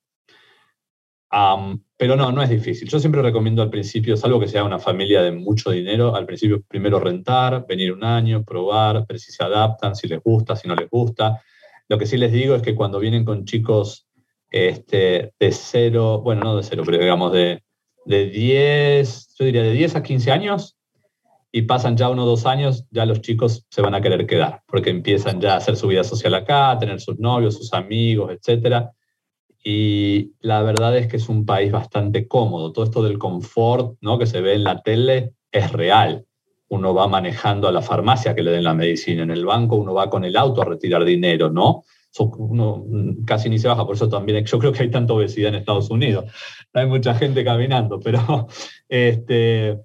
pero 1.98 2.16
no, 2.16 2.32
no 2.32 2.42
es 2.42 2.50
difícil. 2.50 2.90
Yo 2.90 3.00
siempre 3.00 3.22
recomiendo 3.22 3.62
al 3.62 3.70
principio, 3.70 4.18
salvo 4.18 4.40
que 4.40 4.48
sea 4.48 4.64
una 4.64 4.80
familia 4.80 5.22
de 5.22 5.32
mucho 5.32 5.72
dinero, 5.72 6.16
al 6.16 6.26
principio 6.26 6.62
primero 6.68 7.00
rentar, 7.00 7.66
venir 7.68 7.94
un 7.94 8.04
año, 8.04 8.44
probar, 8.44 9.06
ver 9.08 9.20
si 9.20 9.32
se 9.32 9.44
adaptan, 9.44 9.96
si 9.96 10.08
les 10.08 10.22
gusta, 10.22 10.56
si 10.56 10.68
no 10.68 10.76
les 10.76 10.90
gusta. 10.90 11.42
Lo 11.88 11.98
que 11.98 12.06
sí 12.06 12.18
les 12.18 12.32
digo 12.32 12.56
es 12.56 12.62
que 12.62 12.76
cuando 12.76 13.00
vienen 13.00 13.24
con 13.24 13.46
chicos 13.46 14.08
este, 14.50 15.34
de 15.40 15.52
cero, 15.52 16.22
bueno, 16.22 16.42
no 16.42 16.58
de 16.58 16.64
cero, 16.64 16.84
pero 16.86 16.98
digamos 16.98 17.32
de, 17.32 17.64
de 18.06 18.26
10, 18.28 19.36
yo 19.38 19.46
diría 19.46 19.64
de 19.64 19.72
10 19.72 19.96
a 19.96 20.04
15 20.04 20.32
años, 20.32 20.78
y 21.52 21.64
pasan 21.64 21.98
ya 21.98 22.10
uno 22.10 22.24
o 22.24 22.28
dos 22.28 22.46
años, 22.46 22.86
ya 22.92 23.06
los 23.06 23.22
chicos 23.22 23.66
se 23.70 23.82
van 23.82 23.94
a 23.94 24.02
querer 24.02 24.26
quedar, 24.26 24.64
porque 24.68 24.90
empiezan 24.90 25.42
ya 25.42 25.54
a 25.54 25.58
hacer 25.58 25.76
su 25.76 25.88
vida 25.88 26.04
social 26.04 26.34
acá, 26.34 26.72
a 26.72 26.80
tener 26.80 27.02
sus 27.02 27.20
novios, 27.20 27.58
sus 27.58 27.74
amigos, 27.74 28.32
etc. 28.32 28.88
Y 29.64 30.32
la 30.40 30.62
verdad 30.64 30.98
es 30.98 31.08
que 31.08 31.18
es 31.18 31.28
un 31.28 31.46
país 31.46 31.72
bastante 31.72 32.28
cómodo. 32.28 32.72
Todo 32.72 32.86
esto 32.86 33.04
del 33.04 33.20
confort 33.20 33.98
¿no? 34.02 34.18
que 34.18 34.26
se 34.26 34.40
ve 34.40 34.54
en 34.54 34.64
la 34.64 34.82
tele 34.82 35.34
es 35.52 35.72
real. 35.74 36.26
Uno 36.70 36.94
va 36.94 37.08
manejando 37.10 37.68
a 37.68 37.72
la 37.74 37.82
farmacia 37.82 38.34
que 38.34 38.44
le 38.44 38.52
den 38.52 38.64
la 38.64 38.74
medicina, 38.74 39.24
en 39.24 39.32
el 39.32 39.46
banco 39.46 39.76
uno 39.76 39.94
va 39.94 40.10
con 40.10 40.24
el 40.24 40.38
auto 40.38 40.62
a 40.62 40.66
retirar 40.66 41.04
dinero, 41.04 41.50
¿no? 41.50 41.84
Uno 42.18 42.86
casi 43.26 43.50
ni 43.50 43.58
se 43.58 43.68
baja, 43.68 43.86
por 43.86 43.96
eso 43.96 44.10
también 44.10 44.44
yo 44.46 44.60
creo 44.60 44.72
que 44.72 44.84
hay 44.84 44.92
tanta 44.92 45.14
obesidad 45.14 45.50
en 45.50 45.56
Estados 45.56 45.90
Unidos. 45.90 46.26
Hay 46.74 46.86
mucha 46.86 47.14
gente 47.14 47.44
caminando, 47.44 48.00
pero 48.00 48.48
este, 48.90 49.80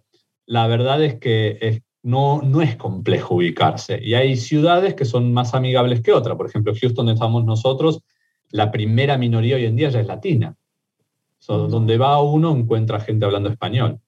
la 0.47 0.67
verdad 0.67 1.03
es 1.03 1.17
que 1.17 1.83
no, 2.03 2.41
no 2.43 2.63
es 2.63 2.77
complejo 2.77 3.35
ubicarse. 3.35 3.99
Y 4.03 4.15
hay 4.15 4.37
ciudades 4.37 4.95
que 4.95 5.05
son 5.05 5.33
más 5.33 5.55
amigables 5.55 6.01
que 6.01 6.13
otras. 6.13 6.37
Por 6.37 6.47
ejemplo, 6.47 6.73
Houston, 6.73 7.07
donde 7.07 7.15
estamos 7.15 7.45
nosotros, 7.45 8.03
la 8.51 8.71
primera 8.71 9.19
minoría 9.19 9.57
hoy 9.57 9.67
en 9.67 9.77
día 9.77 9.91
ya 9.91 10.01
es 10.01 10.07
latina. 10.07 10.57
donde 11.49 11.99
va 11.99 12.23
uno 12.23 12.57
encuentra 12.57 13.01
gente 13.01 13.25
hablando 13.25 13.49
español. 13.49 13.99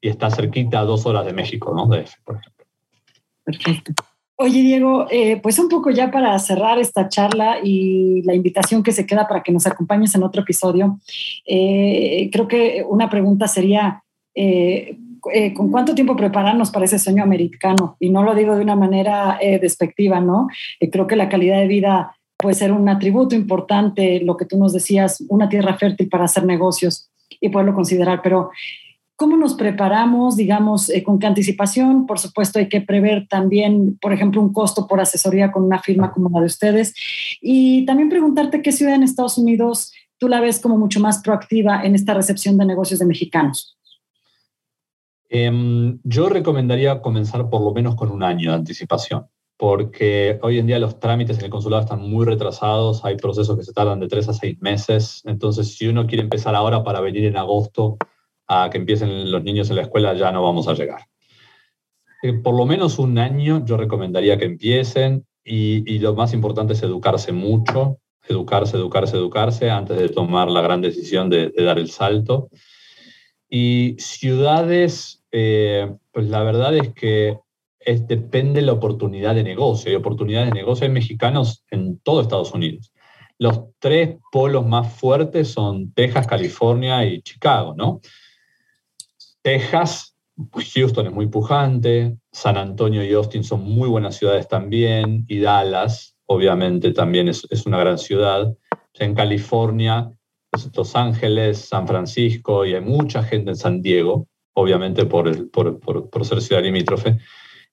Y 0.00 0.08
está 0.08 0.30
cerquita 0.30 0.80
a 0.80 0.84
dos 0.84 1.06
horas 1.06 1.24
de 1.24 1.32
México, 1.32 1.72
¿no? 1.74 1.86
De 1.86 2.04
por 2.24 2.36
ejemplo. 2.36 2.66
Perfecto. 3.44 3.94
Oye, 4.36 4.60
Diego, 4.62 5.06
eh, 5.08 5.38
pues 5.40 5.58
un 5.60 5.68
poco 5.68 5.90
ya 5.90 6.10
para 6.10 6.36
cerrar 6.40 6.80
esta 6.80 7.08
charla 7.08 7.58
y 7.62 8.22
la 8.22 8.34
invitación 8.34 8.82
que 8.82 8.90
se 8.90 9.06
queda 9.06 9.28
para 9.28 9.42
que 9.42 9.52
nos 9.52 9.68
acompañes 9.68 10.16
en 10.16 10.24
otro 10.24 10.42
episodio, 10.42 10.98
eh, 11.46 12.28
creo 12.32 12.48
que 12.48 12.84
una 12.88 13.08
pregunta 13.08 13.46
sería, 13.46 14.02
eh, 14.34 14.98
eh, 15.32 15.52
con 15.54 15.70
cuánto 15.70 15.94
tiempo 15.94 16.16
prepararnos 16.16 16.70
para 16.70 16.84
ese 16.84 16.98
sueño 16.98 17.22
americano. 17.22 17.96
Y 18.00 18.10
no 18.10 18.22
lo 18.22 18.34
digo 18.34 18.56
de 18.56 18.62
una 18.62 18.76
manera 18.76 19.38
eh, 19.40 19.58
despectiva, 19.58 20.20
¿no? 20.20 20.48
Eh, 20.80 20.90
creo 20.90 21.06
que 21.06 21.16
la 21.16 21.28
calidad 21.28 21.58
de 21.58 21.66
vida 21.66 22.16
puede 22.36 22.54
ser 22.54 22.72
un 22.72 22.88
atributo 22.88 23.34
importante, 23.36 24.20
lo 24.20 24.36
que 24.36 24.46
tú 24.46 24.58
nos 24.58 24.72
decías, 24.72 25.22
una 25.28 25.48
tierra 25.48 25.76
fértil 25.76 26.08
para 26.08 26.24
hacer 26.24 26.44
negocios 26.44 27.10
y 27.40 27.50
poderlo 27.50 27.74
considerar, 27.74 28.20
pero 28.22 28.50
¿cómo 29.14 29.36
nos 29.36 29.54
preparamos, 29.54 30.36
digamos, 30.36 30.90
con 31.04 31.20
qué 31.20 31.28
anticipación? 31.28 32.06
Por 32.06 32.18
supuesto, 32.18 32.58
hay 32.58 32.68
que 32.68 32.80
prever 32.80 33.28
también, 33.28 33.96
por 34.00 34.12
ejemplo, 34.12 34.40
un 34.40 34.52
costo 34.52 34.88
por 34.88 35.00
asesoría 35.00 35.52
con 35.52 35.62
una 35.62 35.78
firma 35.78 36.12
como 36.12 36.30
la 36.30 36.40
de 36.40 36.46
ustedes. 36.46 36.94
Y 37.40 37.84
también 37.84 38.08
preguntarte 38.08 38.60
qué 38.60 38.72
ciudad 38.72 38.96
en 38.96 39.04
Estados 39.04 39.38
Unidos 39.38 39.92
tú 40.22 40.28
la 40.28 40.40
ves 40.40 40.60
como 40.60 40.78
mucho 40.78 41.00
más 41.00 41.20
proactiva 41.20 41.82
en 41.82 41.96
esta 41.96 42.14
recepción 42.14 42.56
de 42.56 42.64
negocios 42.64 43.00
de 43.00 43.06
mexicanos. 43.06 43.76
Em, 45.34 45.98
yo 46.04 46.28
recomendaría 46.28 47.00
comenzar 47.00 47.48
por 47.48 47.62
lo 47.62 47.72
menos 47.72 47.94
con 47.94 48.10
un 48.10 48.22
año 48.22 48.50
de 48.50 48.56
anticipación, 48.56 49.28
porque 49.56 50.38
hoy 50.42 50.58
en 50.58 50.66
día 50.66 50.78
los 50.78 51.00
trámites 51.00 51.38
en 51.38 51.46
el 51.46 51.50
consulado 51.50 51.80
están 51.80 52.02
muy 52.02 52.26
retrasados, 52.26 53.02
hay 53.02 53.16
procesos 53.16 53.56
que 53.56 53.64
se 53.64 53.72
tardan 53.72 53.98
de 53.98 54.08
tres 54.08 54.28
a 54.28 54.34
seis 54.34 54.60
meses, 54.60 55.22
entonces 55.24 55.74
si 55.74 55.88
uno 55.88 56.06
quiere 56.06 56.22
empezar 56.22 56.54
ahora 56.54 56.84
para 56.84 57.00
venir 57.00 57.24
en 57.24 57.38
agosto 57.38 57.96
a 58.46 58.68
que 58.68 58.76
empiecen 58.76 59.32
los 59.32 59.42
niños 59.42 59.70
en 59.70 59.76
la 59.76 59.82
escuela, 59.82 60.12
ya 60.12 60.30
no 60.32 60.42
vamos 60.42 60.68
a 60.68 60.74
llegar. 60.74 61.06
Eh, 62.22 62.34
por 62.34 62.54
lo 62.54 62.66
menos 62.66 62.98
un 62.98 63.16
año 63.16 63.64
yo 63.64 63.78
recomendaría 63.78 64.36
que 64.36 64.44
empiecen 64.44 65.24
y, 65.42 65.98
lo 66.00 66.14
más 66.14 66.34
importante 66.34 66.74
es 66.74 66.82
educarse 66.82 67.32
mucho, 67.32 68.00
educarse, 68.28 68.76
educarse, 68.76 69.16
educarse 69.16 69.70
antes 69.70 69.96
de 69.96 70.10
tomar 70.10 70.50
la 70.50 70.60
gran 70.60 70.82
decisión 70.82 71.30
de, 71.30 71.48
de 71.48 71.64
dar 71.64 71.78
el 71.78 71.88
salto. 71.88 72.50
Y 73.48 73.96
ciudades 73.98 75.21
eh, 75.32 75.90
pues 76.12 76.28
la 76.28 76.42
verdad 76.42 76.76
es 76.76 76.92
que 76.92 77.38
es, 77.80 78.06
depende 78.06 78.60
de 78.60 78.66
la 78.66 78.72
oportunidad 78.72 79.34
de 79.34 79.42
negocio. 79.42 79.90
Hay 79.90 79.96
oportunidades 79.96 80.50
de 80.50 80.54
negocio 80.54 80.86
hay 80.86 80.92
mexicanos 80.92 81.64
en 81.70 81.98
todo 81.98 82.20
Estados 82.20 82.52
Unidos. 82.52 82.92
Los 83.38 83.62
tres 83.78 84.16
polos 84.30 84.66
más 84.66 84.92
fuertes 84.92 85.48
son 85.48 85.92
Texas, 85.94 86.26
California 86.26 87.04
y 87.04 87.22
Chicago, 87.22 87.74
¿no? 87.76 88.00
Texas, 89.40 90.16
Houston 90.74 91.06
es 91.06 91.12
muy 91.12 91.26
pujante, 91.26 92.16
San 92.30 92.56
Antonio 92.56 93.04
y 93.04 93.12
Austin 93.12 93.42
son 93.42 93.62
muy 93.62 93.88
buenas 93.88 94.16
ciudades 94.16 94.46
también, 94.46 95.24
y 95.26 95.40
Dallas, 95.40 96.16
obviamente, 96.26 96.92
también 96.92 97.28
es, 97.28 97.46
es 97.50 97.66
una 97.66 97.78
gran 97.78 97.98
ciudad. 97.98 98.54
En 98.94 99.14
California, 99.14 100.12
Los 100.74 100.94
Ángeles, 100.94 101.58
San 101.58 101.88
Francisco, 101.88 102.64
y 102.64 102.74
hay 102.74 102.80
mucha 102.80 103.24
gente 103.24 103.50
en 103.50 103.56
San 103.56 103.82
Diego 103.82 104.28
obviamente 104.54 105.06
por, 105.06 105.28
el, 105.28 105.48
por, 105.48 105.80
por, 105.80 106.24
ser 106.24 106.40
ciudad 106.40 106.62
limítrofe. 106.62 107.18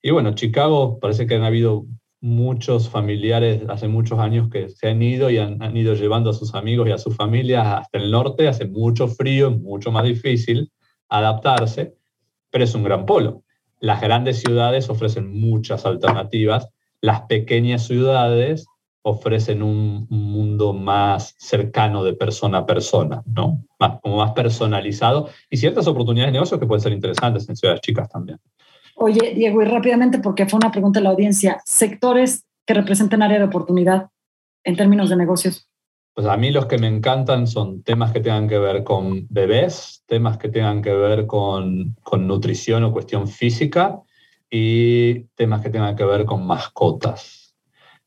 Y 0.02 0.12
bueno, 0.12 0.34
Chicago 0.34 1.00
parece 1.00 1.28
que 1.28 1.36
han 1.36 1.44
habido 1.44 1.86
muchos 2.22 2.90
familiares 2.90 3.64
hace 3.70 3.88
muchos 3.88 4.20
años 4.20 4.50
que 4.50 4.70
se 4.70 4.90
han 4.90 5.02
ido 5.02 5.30
y 5.30 5.38
han, 5.38 5.62
han 5.62 5.76
ido 5.76 5.94
llevando 5.94 6.30
a 6.30 6.34
sus 6.34 6.54
amigos 6.54 6.88
y 6.88 6.92
a 6.92 6.98
sus 6.98 7.16
familias 7.16 7.66
hasta 7.66 7.98
el 7.98 8.12
norte, 8.12 8.48
hace 8.48 8.66
mucho 8.66 9.08
frío, 9.08 9.52
mucho 9.52 9.92
más 9.92 10.04
difícil 10.04 10.72
adaptarse, 11.10 11.96
pero 12.52 12.64
es 12.64 12.76
un 12.76 12.84
gran 12.84 13.06
polo. 13.06 13.44
Las 13.80 14.02
grandes 14.02 14.42
ciudades 14.42 14.90
ofrecen 14.90 15.40
muchas 15.40 15.86
alternativas, 15.86 16.70
las 17.02 17.22
pequeñas 17.22 17.86
ciudades 17.88 18.68
ofrecen 19.10 19.62
un, 19.64 20.08
mundo 20.10 20.74
más 20.74 21.36
cercano 21.38 22.04
de 22.04 22.14
persona 22.14 22.60
a 22.60 22.66
persona, 22.66 23.22
¿no? 23.26 23.64
Más, 23.80 24.00
como 24.02 24.18
más 24.18 24.32
personalizado 24.32 25.30
y 25.50 25.58
ciertas 25.58 25.88
oportunidades 25.88 26.30
de 26.30 26.34
negocio 26.34 26.60
que 26.60 26.66
pueden 26.66 26.82
ser 26.82 26.94
interesantes 26.94 27.48
en 27.50 27.56
ciudades 27.56 27.82
chicas 27.82 28.10
también. 28.10 28.40
Oye, 28.96 29.34
Diego, 29.34 29.62
y 29.62 29.66
rápidamente, 29.66 30.20
porque 30.20 30.46
fue 30.46 30.58
una 30.58 30.72
pregunta 30.72 31.00
de 31.00 31.06
la 31.06 31.12
audiencia, 31.12 31.62
sectores 31.66 32.46
que 32.66 32.74
representen 32.74 33.22
área 33.22 33.40
de 33.40 33.46
oportunidad 33.46 34.10
en 34.64 34.76
términos 34.76 35.10
de 35.10 35.16
negocios. 35.16 35.70
Pues 36.14 36.28
a 36.28 36.36
mí 36.36 36.52
los 36.52 36.66
que 36.66 36.78
me 36.78 36.88
encantan 36.88 37.48
son 37.48 37.82
temas 37.84 38.12
que 38.12 38.20
tengan 38.20 38.50
que 38.50 38.60
ver 38.60 38.84
con 38.84 39.26
bebés, 39.30 40.04
temas 40.06 40.38
que 40.38 40.50
tengan 40.50 40.82
que 40.82 40.94
ver 40.94 41.28
con, 41.28 41.96
con 42.04 42.28
nutrición 42.28 42.84
o 42.84 42.92
cuestión 42.92 43.28
física 43.28 44.02
y 44.50 45.22
temas 45.36 45.62
que 45.62 45.70
tengan 45.70 45.96
que 45.96 46.04
ver 46.04 46.26
con 46.26 46.46
mascotas 46.46 47.39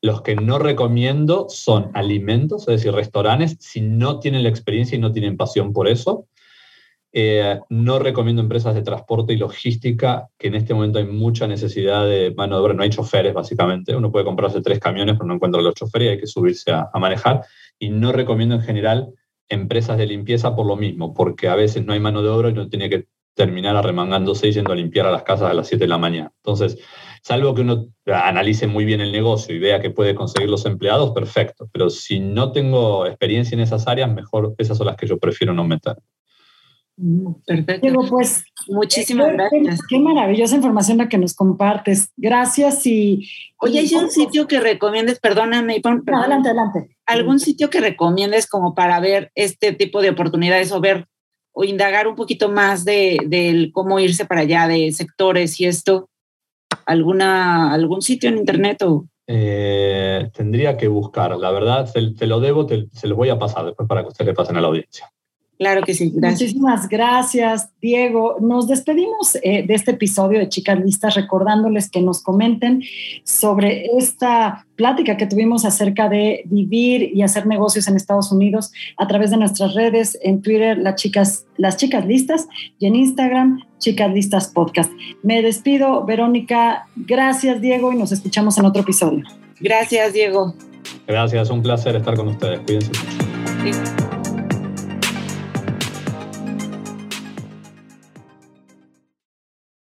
los 0.02 0.22
que 0.22 0.34
no 0.34 0.58
recomiendo 0.58 1.46
son 1.48 1.92
alimentos, 1.94 2.62
es 2.62 2.82
decir, 2.82 2.92
restaurantes, 2.92 3.56
si 3.60 3.80
no 3.80 4.18
tienen 4.18 4.42
la 4.42 4.48
experiencia 4.48 4.96
y 4.96 5.00
no 5.00 5.12
tienen 5.12 5.36
pasión 5.36 5.72
por 5.72 5.88
eso. 5.88 6.26
Eh, 7.14 7.60
no 7.68 7.98
recomiendo 7.98 8.42
empresas 8.42 8.74
de 8.74 8.82
transporte 8.82 9.32
y 9.32 9.36
logística, 9.36 10.28
que 10.36 10.48
en 10.48 10.56
este 10.56 10.74
momento 10.74 10.98
hay 10.98 11.06
mucha 11.06 11.46
necesidad 11.46 12.06
de 12.06 12.34
mano 12.34 12.56
de 12.56 12.62
obra, 12.62 12.74
no 12.74 12.82
hay 12.82 12.90
choferes 12.90 13.32
básicamente. 13.32 13.94
Uno 13.94 14.10
puede 14.10 14.24
comprarse 14.24 14.60
tres 14.60 14.80
camiones, 14.80 15.14
pero 15.14 15.28
no 15.28 15.34
encuentra 15.34 15.62
los 15.62 15.74
choferes 15.74 16.06
y 16.06 16.10
hay 16.10 16.18
que 16.18 16.26
subirse 16.26 16.72
a, 16.72 16.90
a 16.92 16.98
manejar. 16.98 17.42
Y 17.78 17.90
no 17.90 18.10
recomiendo 18.10 18.56
en 18.56 18.62
general 18.62 19.12
empresas 19.48 19.98
de 19.98 20.06
limpieza 20.06 20.56
por 20.56 20.66
lo 20.66 20.76
mismo, 20.76 21.14
porque 21.14 21.46
a 21.46 21.54
veces 21.54 21.84
no 21.84 21.92
hay 21.92 22.00
mano 22.00 22.22
de 22.22 22.28
obra 22.28 22.48
y 22.48 22.52
uno 22.52 22.68
tiene 22.68 22.90
que 22.90 23.06
terminar 23.34 23.76
arremangándose 23.76 24.48
y 24.48 24.52
yendo 24.52 24.72
a 24.72 24.76
limpiar 24.76 25.06
a 25.06 25.12
las 25.12 25.22
casas 25.22 25.50
a 25.50 25.54
las 25.54 25.68
7 25.68 25.84
de 25.84 25.88
la 25.88 25.98
mañana. 25.98 26.32
Entonces, 26.38 26.78
Salvo 27.22 27.54
que 27.54 27.62
uno 27.62 27.86
analice 28.06 28.66
muy 28.66 28.84
bien 28.84 29.00
el 29.00 29.12
negocio 29.12 29.54
y 29.54 29.58
vea 29.58 29.80
que 29.80 29.90
puede 29.90 30.14
conseguir 30.14 30.50
los 30.50 30.66
empleados, 30.66 31.12
perfecto. 31.12 31.68
Pero 31.72 31.88
si 31.88 32.20
no 32.20 32.52
tengo 32.52 33.06
experiencia 33.06 33.54
en 33.54 33.60
esas 33.60 33.86
áreas, 33.86 34.12
mejor 34.12 34.54
esas 34.58 34.76
son 34.76 34.88
las 34.88 34.96
que 34.96 35.06
yo 35.06 35.18
prefiero 35.18 35.54
no 35.54 35.64
meter. 35.64 35.96
Perfecto. 37.46 37.86
Diego, 37.86 38.06
pues 38.08 38.44
Muchísimas 38.68 39.32
gracias. 39.32 39.80
Qué, 39.88 39.98
maravillosa 39.98 40.56
información 40.56 40.98
la 40.98 41.08
que 41.08 41.18
nos 41.18 41.34
compartes. 41.34 42.12
Gracias 42.16 42.86
y... 42.86 43.28
Oye, 43.58 43.80
¿hay 43.80 43.94
un 43.94 44.10
sitio 44.10 44.46
que 44.46 44.60
recomiendes? 44.60 45.18
Perdóname. 45.20 45.80
adelante, 45.84 46.48
adelante. 46.48 46.96
¿Algún 47.06 47.38
sitio 47.38 47.70
que 47.70 47.80
recomiendes 47.80 48.46
como 48.48 48.74
para 48.74 49.00
ver 49.00 49.30
este 49.34 49.72
tipo 49.72 50.00
de 50.00 50.10
oportunidades 50.10 50.72
o 50.72 50.80
ver 50.80 51.06
o 51.54 51.64
indagar 51.64 52.08
un 52.08 52.14
poquito 52.14 52.50
más 52.50 52.84
de, 52.84 53.70
cómo 53.74 53.98
irse 54.00 54.24
para 54.24 54.42
allá, 54.42 54.68
de 54.68 54.92
sectores 54.92 55.60
y 55.60 55.66
esto? 55.66 56.08
¿Alguna, 56.86 57.72
¿Algún 57.72 58.02
sitio 58.02 58.28
en 58.28 58.38
internet 58.38 58.82
o...? 58.82 59.06
Eh, 59.26 60.30
tendría 60.34 60.76
que 60.76 60.88
buscar, 60.88 61.36
la 61.36 61.50
verdad, 61.50 61.90
te, 61.92 62.26
lo 62.26 62.40
debo, 62.40 62.66
se 62.68 63.06
los 63.06 63.16
voy 63.16 63.30
a 63.30 63.38
pasar 63.38 63.64
después 63.66 63.88
para 63.88 64.02
que 64.02 64.08
ustedes 64.08 64.26
le 64.26 64.34
pasen 64.34 64.56
a 64.56 64.60
la 64.60 64.68
audiencia. 64.68 65.10
Claro 65.58 65.82
que 65.82 65.94
sí. 65.94 66.12
Muchísimas 66.14 66.88
gracias, 66.88 67.70
Diego. 67.80 68.38
Nos 68.40 68.66
despedimos 68.66 69.36
eh, 69.42 69.64
de 69.64 69.74
este 69.74 69.92
episodio 69.92 70.40
de 70.40 70.48
Chicas 70.48 70.80
Listas 70.80 71.14
recordándoles 71.14 71.88
que 71.88 72.00
nos 72.02 72.22
comenten 72.22 72.82
sobre 73.22 73.86
esta 73.96 74.66
plática 74.74 75.16
que 75.16 75.26
tuvimos 75.26 75.64
acerca 75.64 76.08
de 76.08 76.42
vivir 76.46 77.10
y 77.14 77.22
hacer 77.22 77.46
negocios 77.46 77.86
en 77.86 77.96
Estados 77.96 78.32
Unidos 78.32 78.72
a 78.96 79.06
través 79.06 79.30
de 79.30 79.36
nuestras 79.36 79.74
redes, 79.74 80.18
en 80.22 80.42
Twitter, 80.42 80.78
las 80.78 80.96
chicas, 80.96 81.46
las 81.56 81.76
chicas 81.76 82.06
listas 82.06 82.48
y 82.78 82.86
en 82.86 82.96
Instagram, 82.96 83.62
Chicas 83.78 84.12
Listas 84.12 84.48
Podcast. 84.48 84.90
Me 85.22 85.42
despido, 85.42 86.04
Verónica. 86.04 86.88
Gracias, 86.96 87.60
Diego, 87.60 87.92
y 87.92 87.96
nos 87.96 88.10
escuchamos 88.10 88.58
en 88.58 88.64
otro 88.64 88.82
episodio. 88.82 89.24
Gracias, 89.60 90.12
Diego. 90.12 90.54
Gracias, 91.06 91.50
un 91.50 91.62
placer 91.62 91.96
estar 91.96 92.16
con 92.16 92.28
ustedes. 92.28 92.60
Cuídense 92.60 92.90
mucho. 92.90 94.21